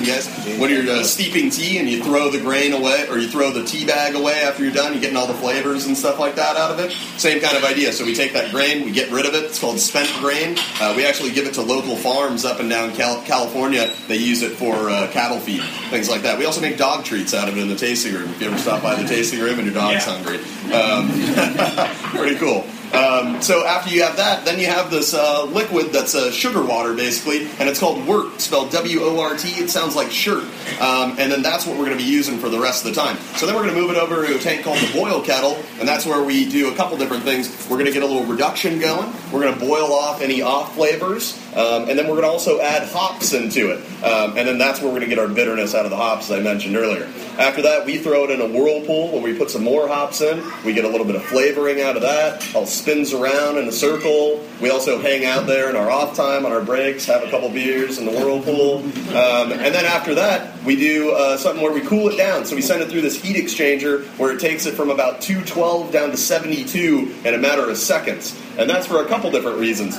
[0.04, 0.28] Yes.
[0.60, 3.64] When you're uh, steeping tea and you throw the grain away, or you throw the
[3.64, 6.56] tea bag away after you're done, you're getting all the flavors and stuff like that
[6.56, 6.92] out of it.
[7.18, 7.92] Same kind of idea.
[7.92, 9.44] So we take that grain, we get rid of it.
[9.46, 10.58] It's called spent grain.
[10.80, 13.92] Uh, we actually give it to local farms up and down Cal- California.
[14.08, 16.38] They use it for uh, cattle feed, things like that.
[16.38, 18.30] We also make dog treats out of it in the tasting room.
[18.30, 20.38] If you ever stop by the tasting room and your dog's hungry.
[20.74, 21.10] Um,
[22.18, 22.66] pretty cool.
[22.94, 26.64] Um, so after you have that, then you have this uh, liquid that's uh, sugar
[26.64, 29.50] water, basically, and it's called Wort, spelled W-O-R-T.
[29.50, 30.44] It sounds like shirt.
[30.80, 33.02] Um, and then that's what we're going to be using for the rest of the
[33.02, 33.18] time.
[33.36, 35.58] So then we're going to move it over to a tank called the boil kettle,
[35.80, 37.68] and that's where we do a couple different things.
[37.70, 39.12] We're going to get a little reduction going.
[39.32, 42.60] We're going to boil off any off flavors, um, and then we're going to also
[42.60, 43.78] add hops into it.
[44.04, 46.30] Um, and then that's where we're going to get our bitterness out of the hops,
[46.30, 47.10] as I mentioned earlier.
[47.38, 50.44] After that, we throw it in a whirlpool where we put some more hops in.
[50.64, 52.54] We get a little bit of flavoring out of that.
[52.56, 54.44] All spins around in a circle.
[54.62, 57.50] We also hang out there in our off time on our breaks, have a couple
[57.50, 58.80] beers in the whirlpool.
[59.16, 62.46] Um, and then after that, we do uh, something where we cool it down.
[62.46, 65.92] So we send it through this heat exchanger where it takes it from about 212
[65.92, 68.40] down to 72 in a matter of seconds.
[68.58, 69.98] And that's for a couple different reasons.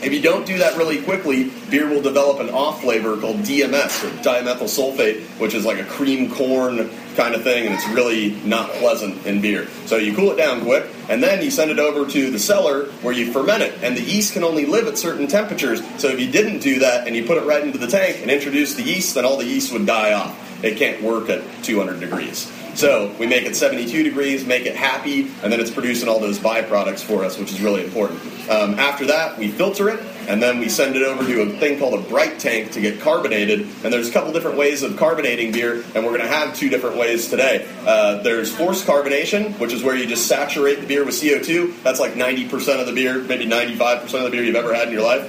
[0.00, 4.04] If you don't do that really quickly, beer will develop an off flavor called DMS,
[4.04, 8.30] or dimethyl sulfate, which is like a cream corn kind of thing, and it's really
[8.44, 9.66] not pleasant in beer.
[9.86, 12.84] So you cool it down quick, and then you send it over to the cellar
[13.02, 13.82] where you ferment it.
[13.82, 15.82] And the yeast can only live at certain temperatures.
[16.00, 18.30] So if you didn't do that and you put it right into the tank and
[18.30, 20.64] introduce the yeast, then all the yeast would die off.
[20.64, 22.50] It can't work at 200 degrees.
[22.78, 26.38] So we make it 72 degrees, make it happy, and then it's producing all those
[26.38, 28.20] byproducts for us, which is really important.
[28.48, 31.80] Um, after that, we filter it, and then we send it over to a thing
[31.80, 33.62] called a bright tank to get carbonated.
[33.82, 36.68] And there's a couple different ways of carbonating beer, and we're going to have two
[36.68, 37.66] different ways today.
[37.84, 41.82] Uh, there's forced carbonation, which is where you just saturate the beer with CO2.
[41.82, 44.94] That's like 90% of the beer, maybe 95% of the beer you've ever had in
[44.94, 45.28] your life.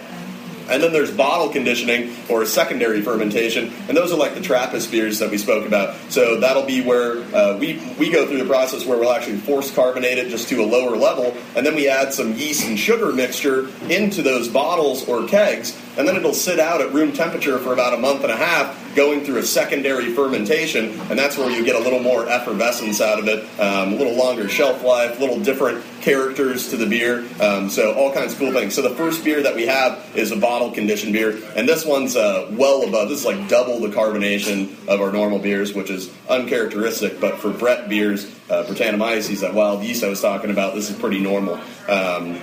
[0.69, 5.19] And then there's bottle conditioning or secondary fermentation, and those are like the Trappist beers
[5.19, 5.95] that we spoke about.
[6.09, 9.73] So that'll be where uh, we we go through the process where we'll actually force
[9.73, 13.11] carbonate it just to a lower level, and then we add some yeast and sugar
[13.11, 17.73] mixture into those bottles or kegs, and then it'll sit out at room temperature for
[17.73, 21.63] about a month and a half, going through a secondary fermentation, and that's where you
[21.65, 25.21] get a little more effervescence out of it, um, a little longer shelf life, a
[25.21, 27.27] little different characters to the beer.
[27.41, 28.73] Um, so all kinds of cool things.
[28.73, 32.15] So the first beer that we have is a bottle conditioned beer, and this one's
[32.15, 33.09] uh, well above.
[33.09, 37.19] This is like double the carbonation of our normal beers, which is uncharacteristic.
[37.19, 40.97] But for Brett beers, uh, Brettanomyces, that wild yeast I was talking about, this is
[40.97, 41.59] pretty normal.
[41.89, 42.41] Um,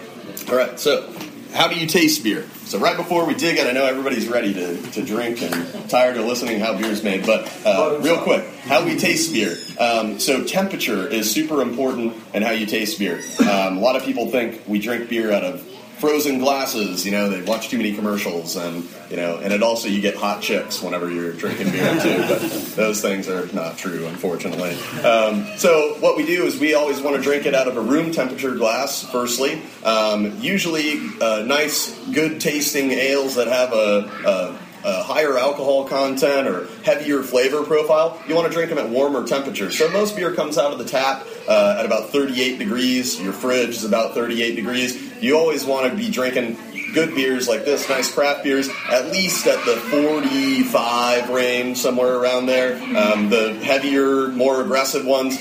[0.50, 1.10] all right, so
[1.56, 2.44] how do you taste beer?
[2.66, 6.16] So right before we dig in, I know everybody's ready to, to drink and tired
[6.16, 9.56] of listening how beer is made, but uh, real quick, how we taste beer.
[9.80, 13.22] Um, so temperature is super important in how you taste beer.
[13.40, 15.66] Um, a lot of people think we drink beer out of
[15.98, 17.04] frozen glasses.
[17.04, 20.16] You know, they watch too many commercials, and you know, and it also you get
[20.16, 22.24] hot chicks whenever you're drinking beer too.
[22.28, 22.40] But
[22.76, 24.76] those things are not true, unfortunately.
[25.02, 27.80] Um, so what we do is we always want to drink it out of a
[27.80, 29.02] room temperature glass.
[29.10, 36.48] Firstly, um, usually uh, nice, good tasting ales that have a, a higher alcohol content
[36.48, 39.78] or heavier flavor profile, you want to drink them at warmer temperatures.
[39.78, 43.20] So most beer comes out of the tap uh, at about 38 degrees.
[43.20, 45.22] Your fridge is about 38 degrees.
[45.22, 46.56] You always want to be drinking
[46.96, 52.46] good beers like this, nice craft beers, at least at the 45 range, somewhere around
[52.46, 52.76] there.
[52.96, 55.38] Um, the heavier, more aggressive ones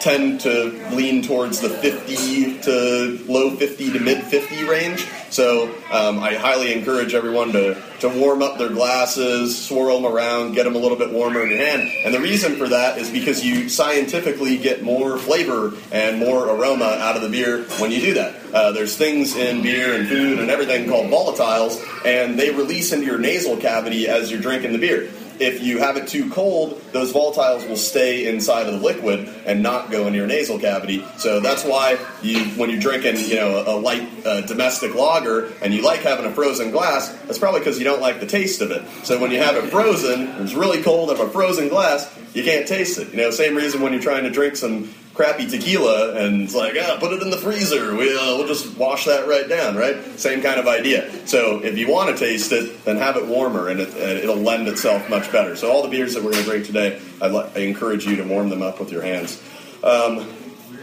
[0.00, 5.06] tend to lean towards the 50 to low 50 to mid 50 range.
[5.30, 10.54] So um, I highly encourage everyone to, to warm up their glasses, swirl them around,
[10.54, 11.90] get them a little bit warmer in your hand.
[12.04, 16.96] And the reason for that is because you scientifically get more flavor and more aroma
[17.00, 18.36] out of the beer when you do that.
[18.52, 23.06] Uh, there's things in beer and food and everything called volatiles, and they release into
[23.06, 27.12] your nasal cavity as you're drinking the beer if you have it too cold, those
[27.12, 31.04] volatiles will stay inside of the liquid and not go into your nasal cavity.
[31.16, 35.72] So that's why you, when you're drinking, you know, a, light uh, domestic lager and
[35.72, 38.70] you like having a frozen glass, that's probably because you don't like the taste of
[38.70, 38.82] it.
[39.04, 42.66] So when you have it frozen, it's really cold of a frozen glass, you can't
[42.66, 43.10] taste it.
[43.10, 46.76] You know, same reason when you're trying to drink some crappy tequila and it's like,
[46.80, 47.96] ah, put it in the freezer.
[47.96, 49.96] We, uh, we'll just wash that right down, right?
[50.16, 51.10] Same kind of idea.
[51.26, 54.68] So if you want to taste it, then have it warmer and it, it'll lend
[54.68, 55.56] itself much better.
[55.56, 58.22] So all the beers that we're going to drink today, I, I encourage you to
[58.22, 59.42] warm them up with your hands.
[59.82, 60.24] Um,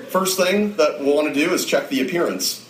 [0.10, 2.70] first thing that we'll want to do is check the appearance.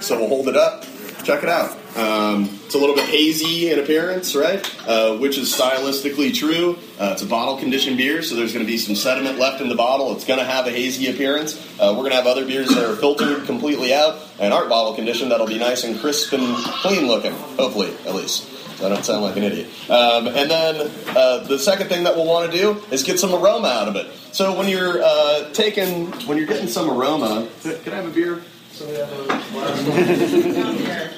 [0.00, 0.86] So we'll hold it up,
[1.24, 1.76] check it out.
[1.96, 4.64] Um, it's a little bit hazy in appearance, right?
[4.88, 6.78] Uh, which is stylistically true.
[6.98, 9.68] Uh, it's a bottle conditioned beer, so there's going to be some sediment left in
[9.68, 10.12] the bottle.
[10.12, 11.54] It's going to have a hazy appearance.
[11.78, 14.94] Uh, we're going to have other beers that are filtered completely out and aren't bottle
[14.94, 18.48] conditioned that'll be nice and crisp and clean looking, hopefully, at least.
[18.78, 19.66] So I don't sound like an idiot.
[19.90, 23.34] Um, and then uh, the second thing that we'll want to do is get some
[23.34, 24.10] aroma out of it.
[24.32, 28.42] So when you're uh, taking, when you're getting some aroma, can I have a beer?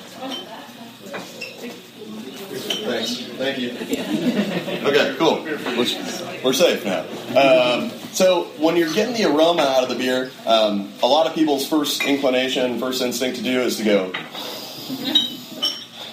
[2.84, 3.16] Thanks.
[3.38, 3.70] Thank you.
[4.86, 5.42] Okay, cool.
[5.42, 7.00] We're, we're safe now.
[7.38, 11.34] Um, so when you're getting the aroma out of the beer, um, a lot of
[11.34, 14.12] people's first inclination, first instinct to do is to go.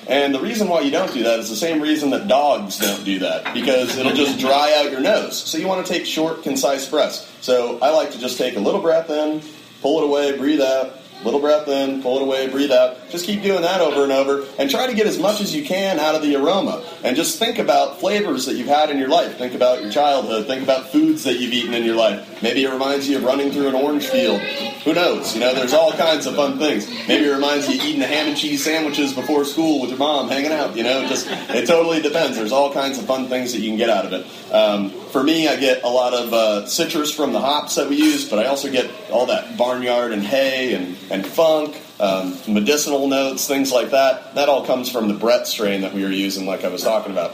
[0.07, 3.03] And the reason why you don't do that is the same reason that dogs don't
[3.03, 5.41] do that, because it'll just dry out your nose.
[5.41, 7.31] So you want to take short, concise breaths.
[7.41, 9.41] So I like to just take a little breath in,
[9.81, 12.97] pull it away, breathe out, little breath in, pull it away, breathe out.
[13.09, 15.63] Just keep doing that over and over, and try to get as much as you
[15.63, 16.83] can out of the aroma.
[17.03, 19.37] And just think about flavors that you've had in your life.
[19.37, 20.47] Think about your childhood.
[20.47, 22.41] Think about foods that you've eaten in your life.
[22.41, 24.39] Maybe it reminds you of running through an orange field.
[24.83, 25.33] Who knows?
[25.35, 26.89] You know, there's all kinds of fun things.
[27.07, 29.99] Maybe it reminds you of eating the ham and cheese sandwiches before school with your
[29.99, 30.75] mom, hanging out.
[30.75, 32.37] You know, just it totally depends.
[32.37, 34.25] There's all kinds of fun things that you can get out of it.
[34.53, 37.95] Um, for me, I get a lot of uh, citrus from the hops that we
[37.97, 43.07] use, but I also get all that barnyard and hay and, and funk, um, medicinal
[43.07, 44.35] notes, things like that.
[44.35, 47.11] That all comes from the Brett strain that we were using, like I was talking
[47.11, 47.31] about.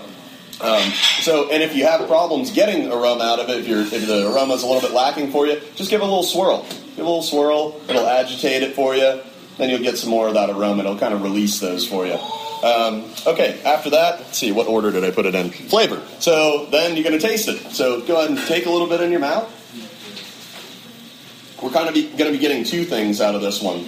[0.59, 4.31] Um, so, and if you have problems getting aroma out of it, if, if the
[4.33, 6.63] aroma is a little bit lacking for you, just give it a little swirl.
[6.95, 7.79] Give a little swirl.
[7.87, 9.21] It'll agitate it for you.
[9.57, 10.79] Then you'll get some more of that aroma.
[10.79, 12.17] It'll kind of release those for you.
[12.63, 15.51] Um, okay, after that, let's see, what order did I put it in?
[15.51, 16.01] Flavor.
[16.19, 17.59] So then you're going to taste it.
[17.71, 19.53] So go ahead and take a little bit in your mouth.
[21.67, 23.83] We're kind of going to be getting two things out of this one.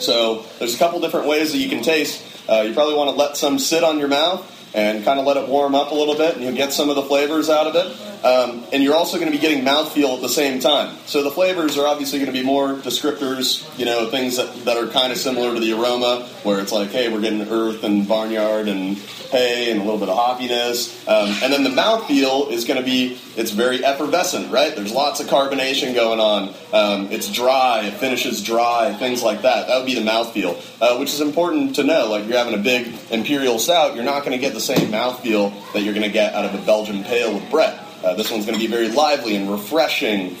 [0.00, 2.20] So there's a couple different ways that you can taste.
[2.48, 4.44] Uh, you probably want to let some sit on your mouth
[4.74, 6.96] and kind of let it warm up a little bit, and you'll get some of
[6.96, 7.96] the flavors out of it.
[8.24, 10.96] Um, and you're also going to be getting mouthfeel at the same time.
[11.06, 14.76] So the flavors are obviously going to be more descriptors, you know, things that, that
[14.76, 18.06] are kind of similar to the aroma, where it's like, hey, we're getting earth and
[18.06, 18.96] barnyard and
[19.32, 21.08] hay and a little bit of hoppiness.
[21.08, 24.76] Um, and then the mouthfeel is going to be, it's very effervescent, right?
[24.76, 26.54] There's lots of carbonation going on.
[26.72, 29.66] Um, it's dry, it finishes dry, things like that.
[29.66, 32.08] That would be the mouthfeel, uh, which is important to know.
[32.08, 35.52] Like, you're having a big imperial stout, you're not going to get the same mouthfeel
[35.72, 37.88] that you're going to get out of a Belgian pale with Brett.
[38.04, 40.36] Uh, this one's going to be very lively and refreshing,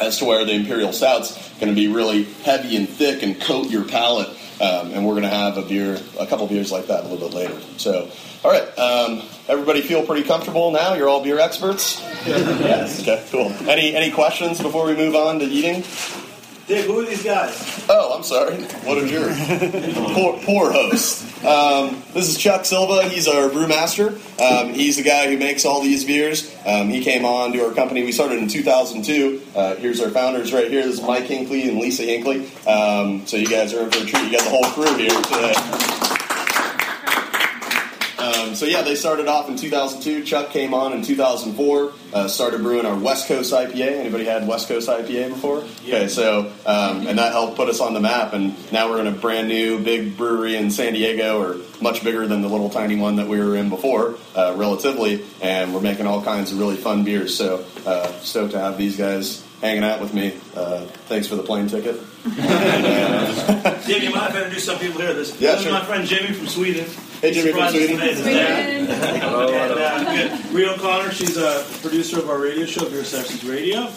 [0.00, 3.70] as to where the imperial stout's going to be really heavy and thick and coat
[3.70, 4.28] your palate.
[4.60, 7.28] Um, and we're going to have a beer, a couple beers like that a little
[7.28, 7.60] bit later.
[7.78, 8.10] So,
[8.44, 10.94] all right, um, everybody feel pretty comfortable now?
[10.94, 12.00] You're all beer experts.
[12.26, 13.02] yes.
[13.02, 13.26] Okay.
[13.30, 13.52] Cool.
[13.68, 15.82] Any any questions before we move on to eating?
[16.68, 17.84] Dave, who are these guys?
[17.88, 18.54] Oh, I'm sorry.
[18.84, 19.36] What a jerk.
[20.14, 21.44] poor, poor host.
[21.44, 23.08] Um, this is Chuck Silva.
[23.08, 24.12] He's our brewmaster.
[24.40, 26.54] Um, he's the guy who makes all these beers.
[26.64, 28.04] Um, he came on to our company.
[28.04, 29.42] We started in 2002.
[29.56, 30.84] Uh, here's our founders right here.
[30.84, 32.46] This is Mike Hinkley and Lisa Hinkley.
[32.66, 34.24] Um, so you guys are in for a treat.
[34.24, 36.11] You got the whole crew here today.
[38.22, 40.24] Um, so yeah, they started off in 2002.
[40.24, 41.92] Chuck came on in 2004.
[42.12, 43.98] Uh, started brewing our West Coast IPA.
[43.98, 45.64] Anybody had West Coast IPA before?
[45.82, 45.96] Yeah.
[45.96, 48.32] Okay, so um, and that helped put us on the map.
[48.32, 52.26] And now we're in a brand new big brewery in San Diego, or much bigger
[52.26, 55.24] than the little tiny one that we were in before, uh, relatively.
[55.40, 57.36] And we're making all kinds of really fun beers.
[57.36, 60.34] So uh, stoked to have these guys hanging out with me.
[60.54, 61.98] Uh, thanks for the plane ticket.
[63.86, 65.14] Jimmy, you might introduce some people here.
[65.14, 65.68] This, Yeah, this sure.
[65.72, 66.84] is my friend Jimmy from Sweden.
[67.20, 67.98] Hey, Jimmy from Surprised Sweden.
[68.16, 68.78] today.
[68.82, 68.90] And,
[69.72, 73.88] uh, we O'Connor, she's a producer of our radio show, Beer Sessions Radio.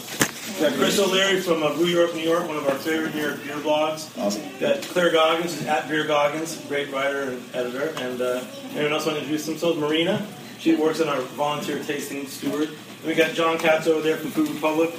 [0.54, 3.20] We got Chris O'Leary from uh, Brew Europe, New York, one of our favorite New
[3.22, 4.16] York beer blogs.
[4.18, 4.42] Awesome.
[4.54, 7.92] We got Claire Goggins, who's at Beer Goggins, great writer and editor.
[7.98, 8.44] And uh,
[8.74, 9.78] anyone else want to introduce themselves?
[9.78, 10.24] Marina,
[10.58, 12.68] she works in our volunteer tasting steward.
[12.68, 14.90] And we got John Katz over there from Food Republic,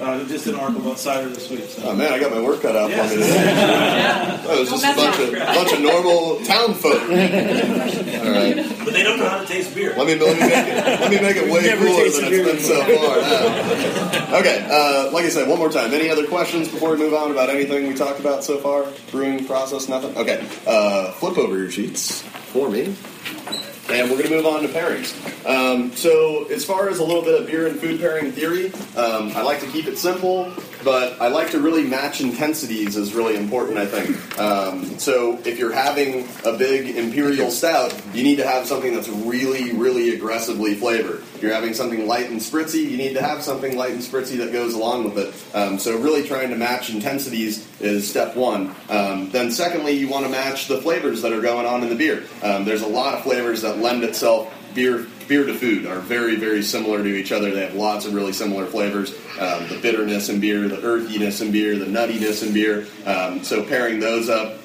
[0.00, 1.64] uh, just an article about cider this week.
[1.68, 1.82] So.
[1.84, 3.10] Oh man, I got my work cut out Yes.
[3.12, 3.44] for me today.
[4.46, 7.02] That was just a bunch of bunch of normal town folk.
[7.02, 9.94] All right, But they don't know how to taste beer.
[9.96, 12.32] let me let me make it, let me make it way Never cooler tasted than
[12.32, 13.20] it's beer been so far.
[14.30, 14.38] now.
[14.40, 15.92] Okay, uh, like I said, one more time.
[15.92, 18.86] Any other questions before we move on about anything we talked about so far?
[19.10, 20.16] Brewing process, nothing.
[20.16, 22.22] Okay, uh, flip over your sheets
[22.52, 22.94] for me.
[23.90, 25.14] And we're going to move on to pairings.
[25.48, 29.32] Um, so, as far as a little bit of beer and food pairing theory, um,
[29.34, 30.52] I like to keep it simple,
[30.84, 34.38] but I like to really match intensities is really important, I think.
[34.38, 39.08] Um, so, if you're having a big imperial stout, you need to have something that's
[39.08, 41.20] really, really aggressively flavored.
[41.34, 44.36] If you're having something light and spritzy, you need to have something light and spritzy
[44.38, 45.56] that goes along with it.
[45.56, 48.74] Um, so, really trying to match intensities is step one.
[48.90, 51.96] Um, then, secondly, you want to match the flavors that are going on in the
[51.96, 52.24] beer.
[52.42, 56.36] Um, there's a lot of flavors that lend itself beer beer to food are very
[56.36, 57.50] very similar to each other.
[57.50, 59.14] They have lots of really similar flavors.
[59.38, 62.86] Um, the bitterness in beer, the earthiness in beer, the nuttiness in beer.
[63.06, 64.58] Um, so pairing those up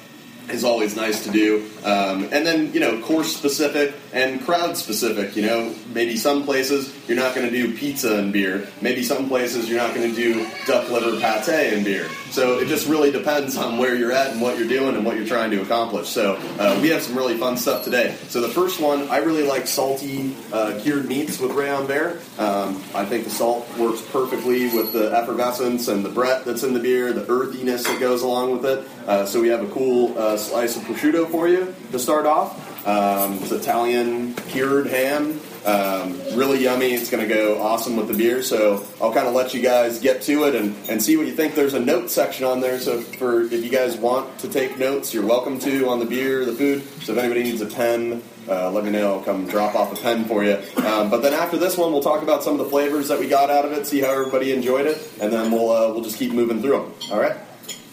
[0.50, 1.68] is always nice to do.
[1.84, 5.36] Um, and then, you know, course specific and crowd specific.
[5.36, 8.68] You know, maybe some places you're not going to do pizza and beer.
[8.80, 12.08] Maybe some places you're not going to do duck liver pate and beer.
[12.30, 15.16] So it just really depends on where you're at and what you're doing and what
[15.16, 16.08] you're trying to accomplish.
[16.08, 18.16] So uh, we have some really fun stuff today.
[18.28, 22.20] So the first one, I really like salty uh, cured meats with Rayon Vert.
[22.38, 26.74] Um, I think the salt works perfectly with the effervescence and the Brett that's in
[26.74, 28.88] the beer, the earthiness that goes along with it.
[29.06, 32.86] Uh, so we have a cool uh, slice of prosciutto for you to start off.
[32.86, 35.40] Um, it's Italian cured ham.
[35.64, 36.92] Um, really yummy.
[36.92, 38.42] It's going to go awesome with the beer.
[38.42, 41.32] So I'll kind of let you guys get to it and, and see what you
[41.34, 41.54] think.
[41.54, 42.78] There's a note section on there.
[42.80, 46.44] So for if you guys want to take notes, you're welcome to on the beer,
[46.44, 46.82] the food.
[47.02, 49.14] So if anybody needs a pen, uh, let me know.
[49.14, 50.60] I'll come drop off a pen for you.
[50.84, 53.28] Um, but then after this one, we'll talk about some of the flavors that we
[53.28, 56.18] got out of it, see how everybody enjoyed it, and then we'll uh, we'll just
[56.18, 56.94] keep moving through them.
[57.12, 57.36] All right.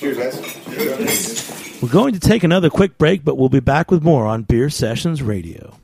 [0.02, 1.80] Cheers, guys.
[1.80, 4.68] We're going to take another quick break, but we'll be back with more on Beer
[4.68, 5.76] Sessions Radio.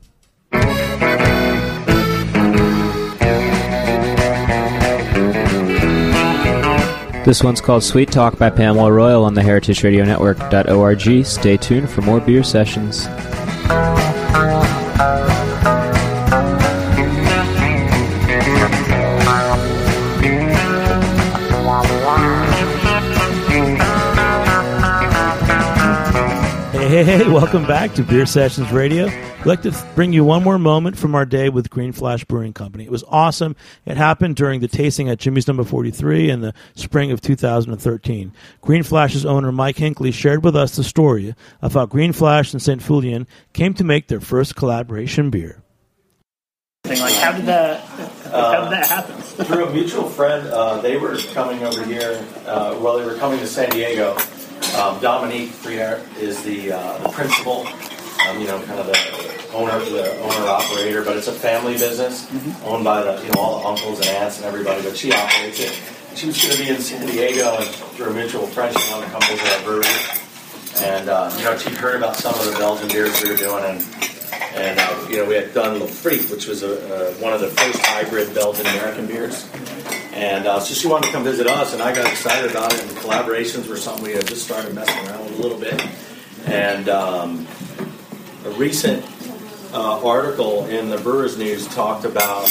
[7.26, 11.24] This one's called Sweet Talk by Pamela Royal on the Heritage Radio Network.org.
[11.24, 13.06] Stay tuned for more beer sessions.
[26.98, 29.06] Hey, hey, hey, welcome back to Beer Sessions Radio.
[29.06, 32.54] I'd like to bring you one more moment from our day with Green Flash Brewing
[32.54, 32.86] Company.
[32.86, 33.56] It was awesome.
[33.86, 38.34] It happened during the tasting at Jimmy's Number 43 in the spring of 2013.
[38.62, 42.60] Green Flash's owner, Mike Hinkley, shared with us the story of how Green Flash and
[42.60, 42.82] St.
[42.82, 45.62] Feuillien came to make their first collaboration beer.
[46.86, 49.16] Like, how did that, how did that happen?
[49.46, 52.26] through a mutual friend, uh, they were coming over here.
[52.48, 54.18] Uh, well, they were coming to San Diego.
[54.76, 57.68] Um, Dominique Friart is the, uh, the principal,
[58.28, 61.04] um, you know, kind of the owner, the owner operator.
[61.04, 62.28] But it's a family business
[62.64, 64.82] owned by the, you know, all the uncles and aunts and everybody.
[64.84, 65.80] But she operates it.
[66.16, 69.06] She was going to be in San Diego, and through a mutual friend, she wanted
[69.06, 69.86] to come visit our brewery.
[70.78, 73.64] And uh, you know, she'd heard about some of the Belgian beers we were doing,
[73.64, 73.86] and
[74.56, 77.42] and uh, you know, we had done Le Freak, which was a, uh, one of
[77.42, 79.48] the first hybrid Belgian American beers.
[80.18, 82.82] And uh, so she wanted to come visit us, and I got excited about it.
[82.82, 85.80] And collaborations were something we had just started messing around with a little bit.
[86.48, 87.48] And um,
[88.44, 89.06] a recent
[89.74, 92.50] uh, article in the Brewers News talked about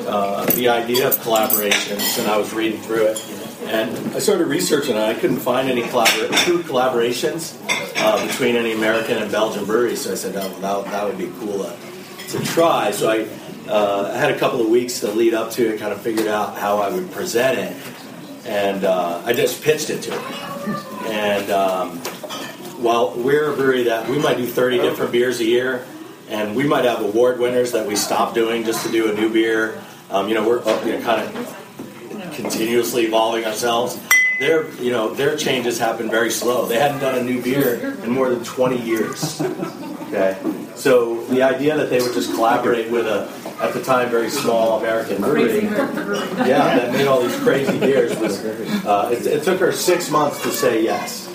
[0.00, 3.24] uh, the idea of collaborations, and I was reading through it.
[3.66, 5.00] And I started researching it.
[5.00, 7.56] I couldn't find any collabor- collaborations
[7.96, 10.02] uh, between any American and Belgian breweries.
[10.02, 11.70] So I said, oh, that, that would be cool
[12.28, 12.90] to try.
[12.90, 13.28] So I,
[13.68, 16.26] uh, I had a couple of weeks to lead up to it, kind of figured
[16.26, 17.76] out how I would present it.
[18.46, 20.76] And uh, I just pitched it to him.
[21.06, 21.98] And um,
[22.78, 25.86] while we're a brewery that we might do 30 different beers a year,
[26.28, 29.30] and we might have award winners that we stop doing just to do a new
[29.32, 29.82] beer.
[30.10, 33.98] Um, you know, we're uh, you know, kind of continuously evolving ourselves.
[34.38, 36.66] Their, you know, their changes happen very slow.
[36.66, 39.40] They hadn't done a new beer in more than 20 years.
[39.40, 40.38] Okay,
[40.76, 43.30] so the idea that they would just collaborate with a,
[43.60, 48.42] at the time, very small American brewery, yeah, that made all these crazy beers was.
[48.86, 51.26] Uh, it, it took her six months to say yes.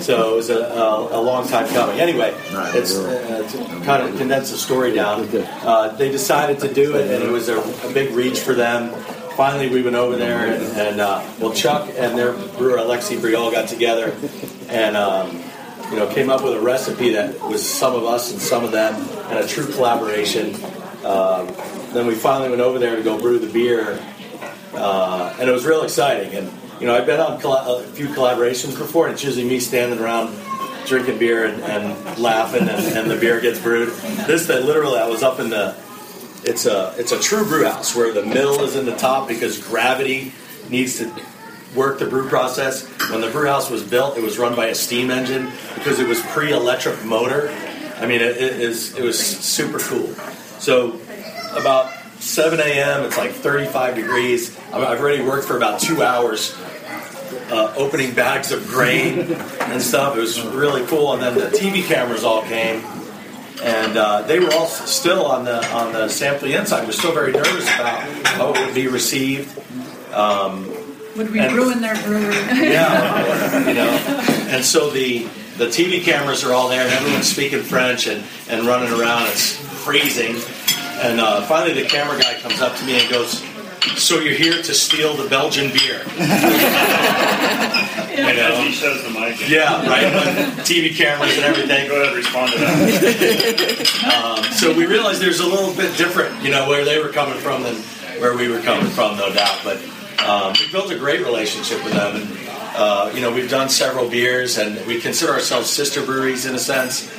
[0.00, 2.00] So it was a, a, a long time coming.
[2.00, 2.32] Anyway,
[2.74, 5.28] it's uh, to kind of condense the story down.
[5.34, 8.94] Uh, they decided to do it, and it was a, a big reach for them.
[9.38, 13.52] Finally, we went over there, and, and uh, well, Chuck and their brewer Alexi Briol
[13.52, 14.12] got together,
[14.68, 15.30] and um,
[15.92, 18.72] you know came up with a recipe that was some of us and some of
[18.72, 18.96] them,
[19.30, 20.56] and a true collaboration.
[21.04, 21.44] Uh,
[21.92, 24.04] then we finally went over there to go brew the beer,
[24.74, 26.34] uh, and it was real exciting.
[26.34, 29.60] And you know, I've been on colla- a few collaborations before, and it's usually me
[29.60, 30.36] standing around
[30.86, 33.90] drinking beer and, and laughing, and, and the beer gets brewed.
[34.26, 35.76] This, that literally, I was up in the.
[36.48, 39.58] It's a it's a true brew house where the mill is in the top because
[39.58, 40.32] gravity
[40.70, 41.12] needs to
[41.74, 42.86] work the brew process.
[43.10, 46.08] When the brew house was built, it was run by a steam engine because it
[46.08, 47.50] was pre-electric motor.
[47.96, 50.08] I mean, it, it is it was super cool.
[50.58, 50.98] So
[51.54, 53.04] about 7 a.m.
[53.04, 54.58] It's like 35 degrees.
[54.72, 56.56] I've already worked for about two hours
[57.50, 60.16] uh, opening bags of grain and stuff.
[60.16, 61.12] It was really cool.
[61.12, 62.82] And then the TV cameras all came,
[63.62, 66.86] and uh, they were all still on the on the sample inside.
[66.86, 69.56] We're still very nervous about how it would be received.
[70.14, 70.66] Um,
[71.16, 72.34] Would we And- ruin their brewery?
[72.70, 73.90] yeah, you know.
[74.50, 78.64] And so the the TV cameras are all there, and everyone's speaking French and, and
[78.66, 79.26] running around.
[79.28, 80.36] It's freezing.
[81.00, 83.42] And uh, finally, the camera guy comes up to me and goes,
[83.96, 86.02] "So you're here to steal the Belgian beer?"
[88.18, 88.70] you know.
[88.70, 89.48] shows the mic.
[89.48, 90.12] Yeah, right.
[90.64, 91.88] TV cameras and everything.
[91.88, 93.94] Go ahead, and respond to that.
[94.08, 97.38] Um, so we realized there's a little bit different, you know, where they were coming
[97.38, 97.76] from than
[98.20, 99.60] where we were coming from, no doubt.
[99.62, 99.76] But
[100.26, 104.08] um, we built a great relationship with them, and uh, you know, we've done several
[104.08, 107.10] beers, and we consider ourselves sister breweries in a sense.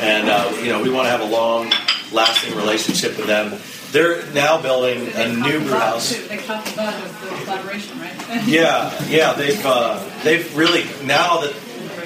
[0.00, 3.58] And uh, you know, we want to have a long-lasting relationship with them.
[3.92, 6.14] They're now building a new brew house.
[6.28, 8.14] They talked the it of the collaboration, right?
[8.46, 11.54] Yeah, yeah, they've uh, they've really now that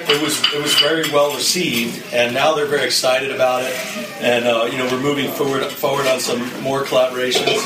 [0.09, 3.73] it was it was very well received, and now they're very excited about it,
[4.21, 7.59] and uh, you know we're moving forward forward on some more collaborations,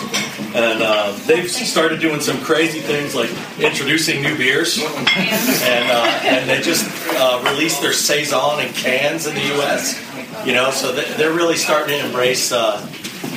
[0.56, 6.50] and uh, they've started doing some crazy things like introducing new beers, and uh, and
[6.50, 10.02] they just uh, released their saison in cans in the U.S.
[10.46, 12.82] You know, so they- they're really starting to embrace uh,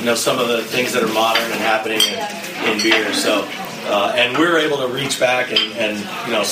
[0.01, 3.13] you know some of the things that are modern and happening in, in beer.
[3.13, 3.47] So.
[3.83, 5.97] Uh, and we're able to reach back and, and
[6.27, 6.43] you know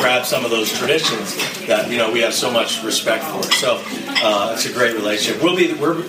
[0.00, 1.36] grab some of those traditions
[1.68, 3.42] that you know we have so much respect for.
[3.52, 3.80] So
[4.20, 5.40] uh, it's a great relationship.
[5.40, 6.02] We'll be we're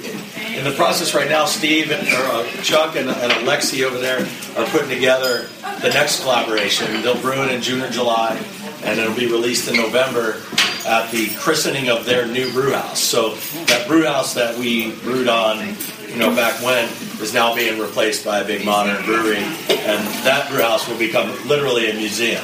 [0.57, 1.45] in the process right now.
[1.45, 4.21] Steve and or, uh, Chuck and, and Alexi over there
[4.57, 5.47] are putting together
[5.81, 7.01] the next collaboration.
[7.03, 8.43] They'll brew it in June or July,
[8.83, 10.41] and it'll be released in November
[10.85, 12.99] at the christening of their new brew house.
[12.99, 13.35] So
[13.65, 15.75] that brew house that we brewed on,
[16.13, 16.85] you know, back when
[17.19, 21.29] is now being replaced by a big modern brewery, and that brew house will become
[21.47, 22.43] literally a museum.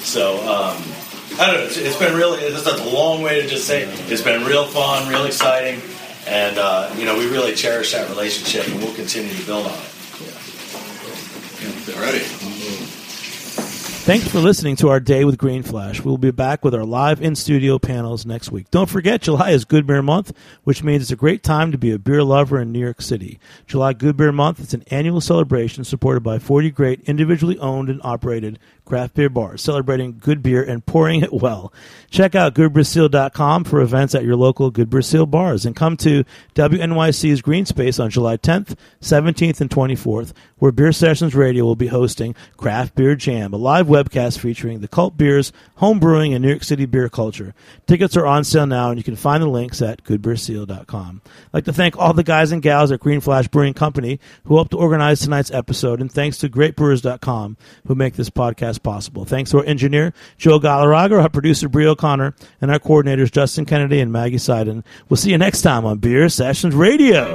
[0.00, 0.76] So um,
[1.38, 1.62] I don't know.
[1.66, 2.40] It's, it's been really.
[2.42, 5.80] It's a long way to just say it's been real fun, real exciting,
[6.26, 9.72] and uh, you know we really cherish that relationship, and we'll continue to build on
[9.72, 9.94] it.
[10.20, 11.94] Yeah.
[11.94, 12.47] Alrighty.
[14.08, 16.00] Thanks for listening to our day with Green Flash.
[16.00, 18.70] We'll be back with our live in studio panels next week.
[18.70, 20.32] Don't forget, July is Good Beer Month,
[20.64, 23.38] which means it's a great time to be a beer lover in New York City.
[23.66, 28.00] July Good Beer Month is an annual celebration supported by 40 great individually owned and
[28.02, 31.70] operated craft beer bars, celebrating good beer and pouring it well.
[32.10, 36.24] Check out goodbeerseal.com for events at your local Good Beer Seal bars and come to
[36.54, 41.88] WNYC's Green Space on July 10th, 17th, and 24th, where Beer Sessions Radio will be
[41.88, 46.50] hosting Craft Beer Jam, a live webcast featuring the cult beers, home brewing, and New
[46.50, 47.54] York City beer culture.
[47.86, 51.22] Tickets are on sale now, and you can find the links at goodbeerseal.com.
[51.24, 54.56] I'd like to thank all the guys and gals at Green Flash Brewing Company who
[54.56, 59.24] helped to organize tonight's episode, and thanks to greatbrewers.com who make this podcast possible.
[59.24, 64.00] Thanks to our engineer, Joe Galarraga, our producer, Brie O'Connor, and our coordinators, Justin Kennedy
[64.00, 64.84] and Maggie Seiden.
[65.08, 67.34] We'll see you next time on Beer Sessions Radio.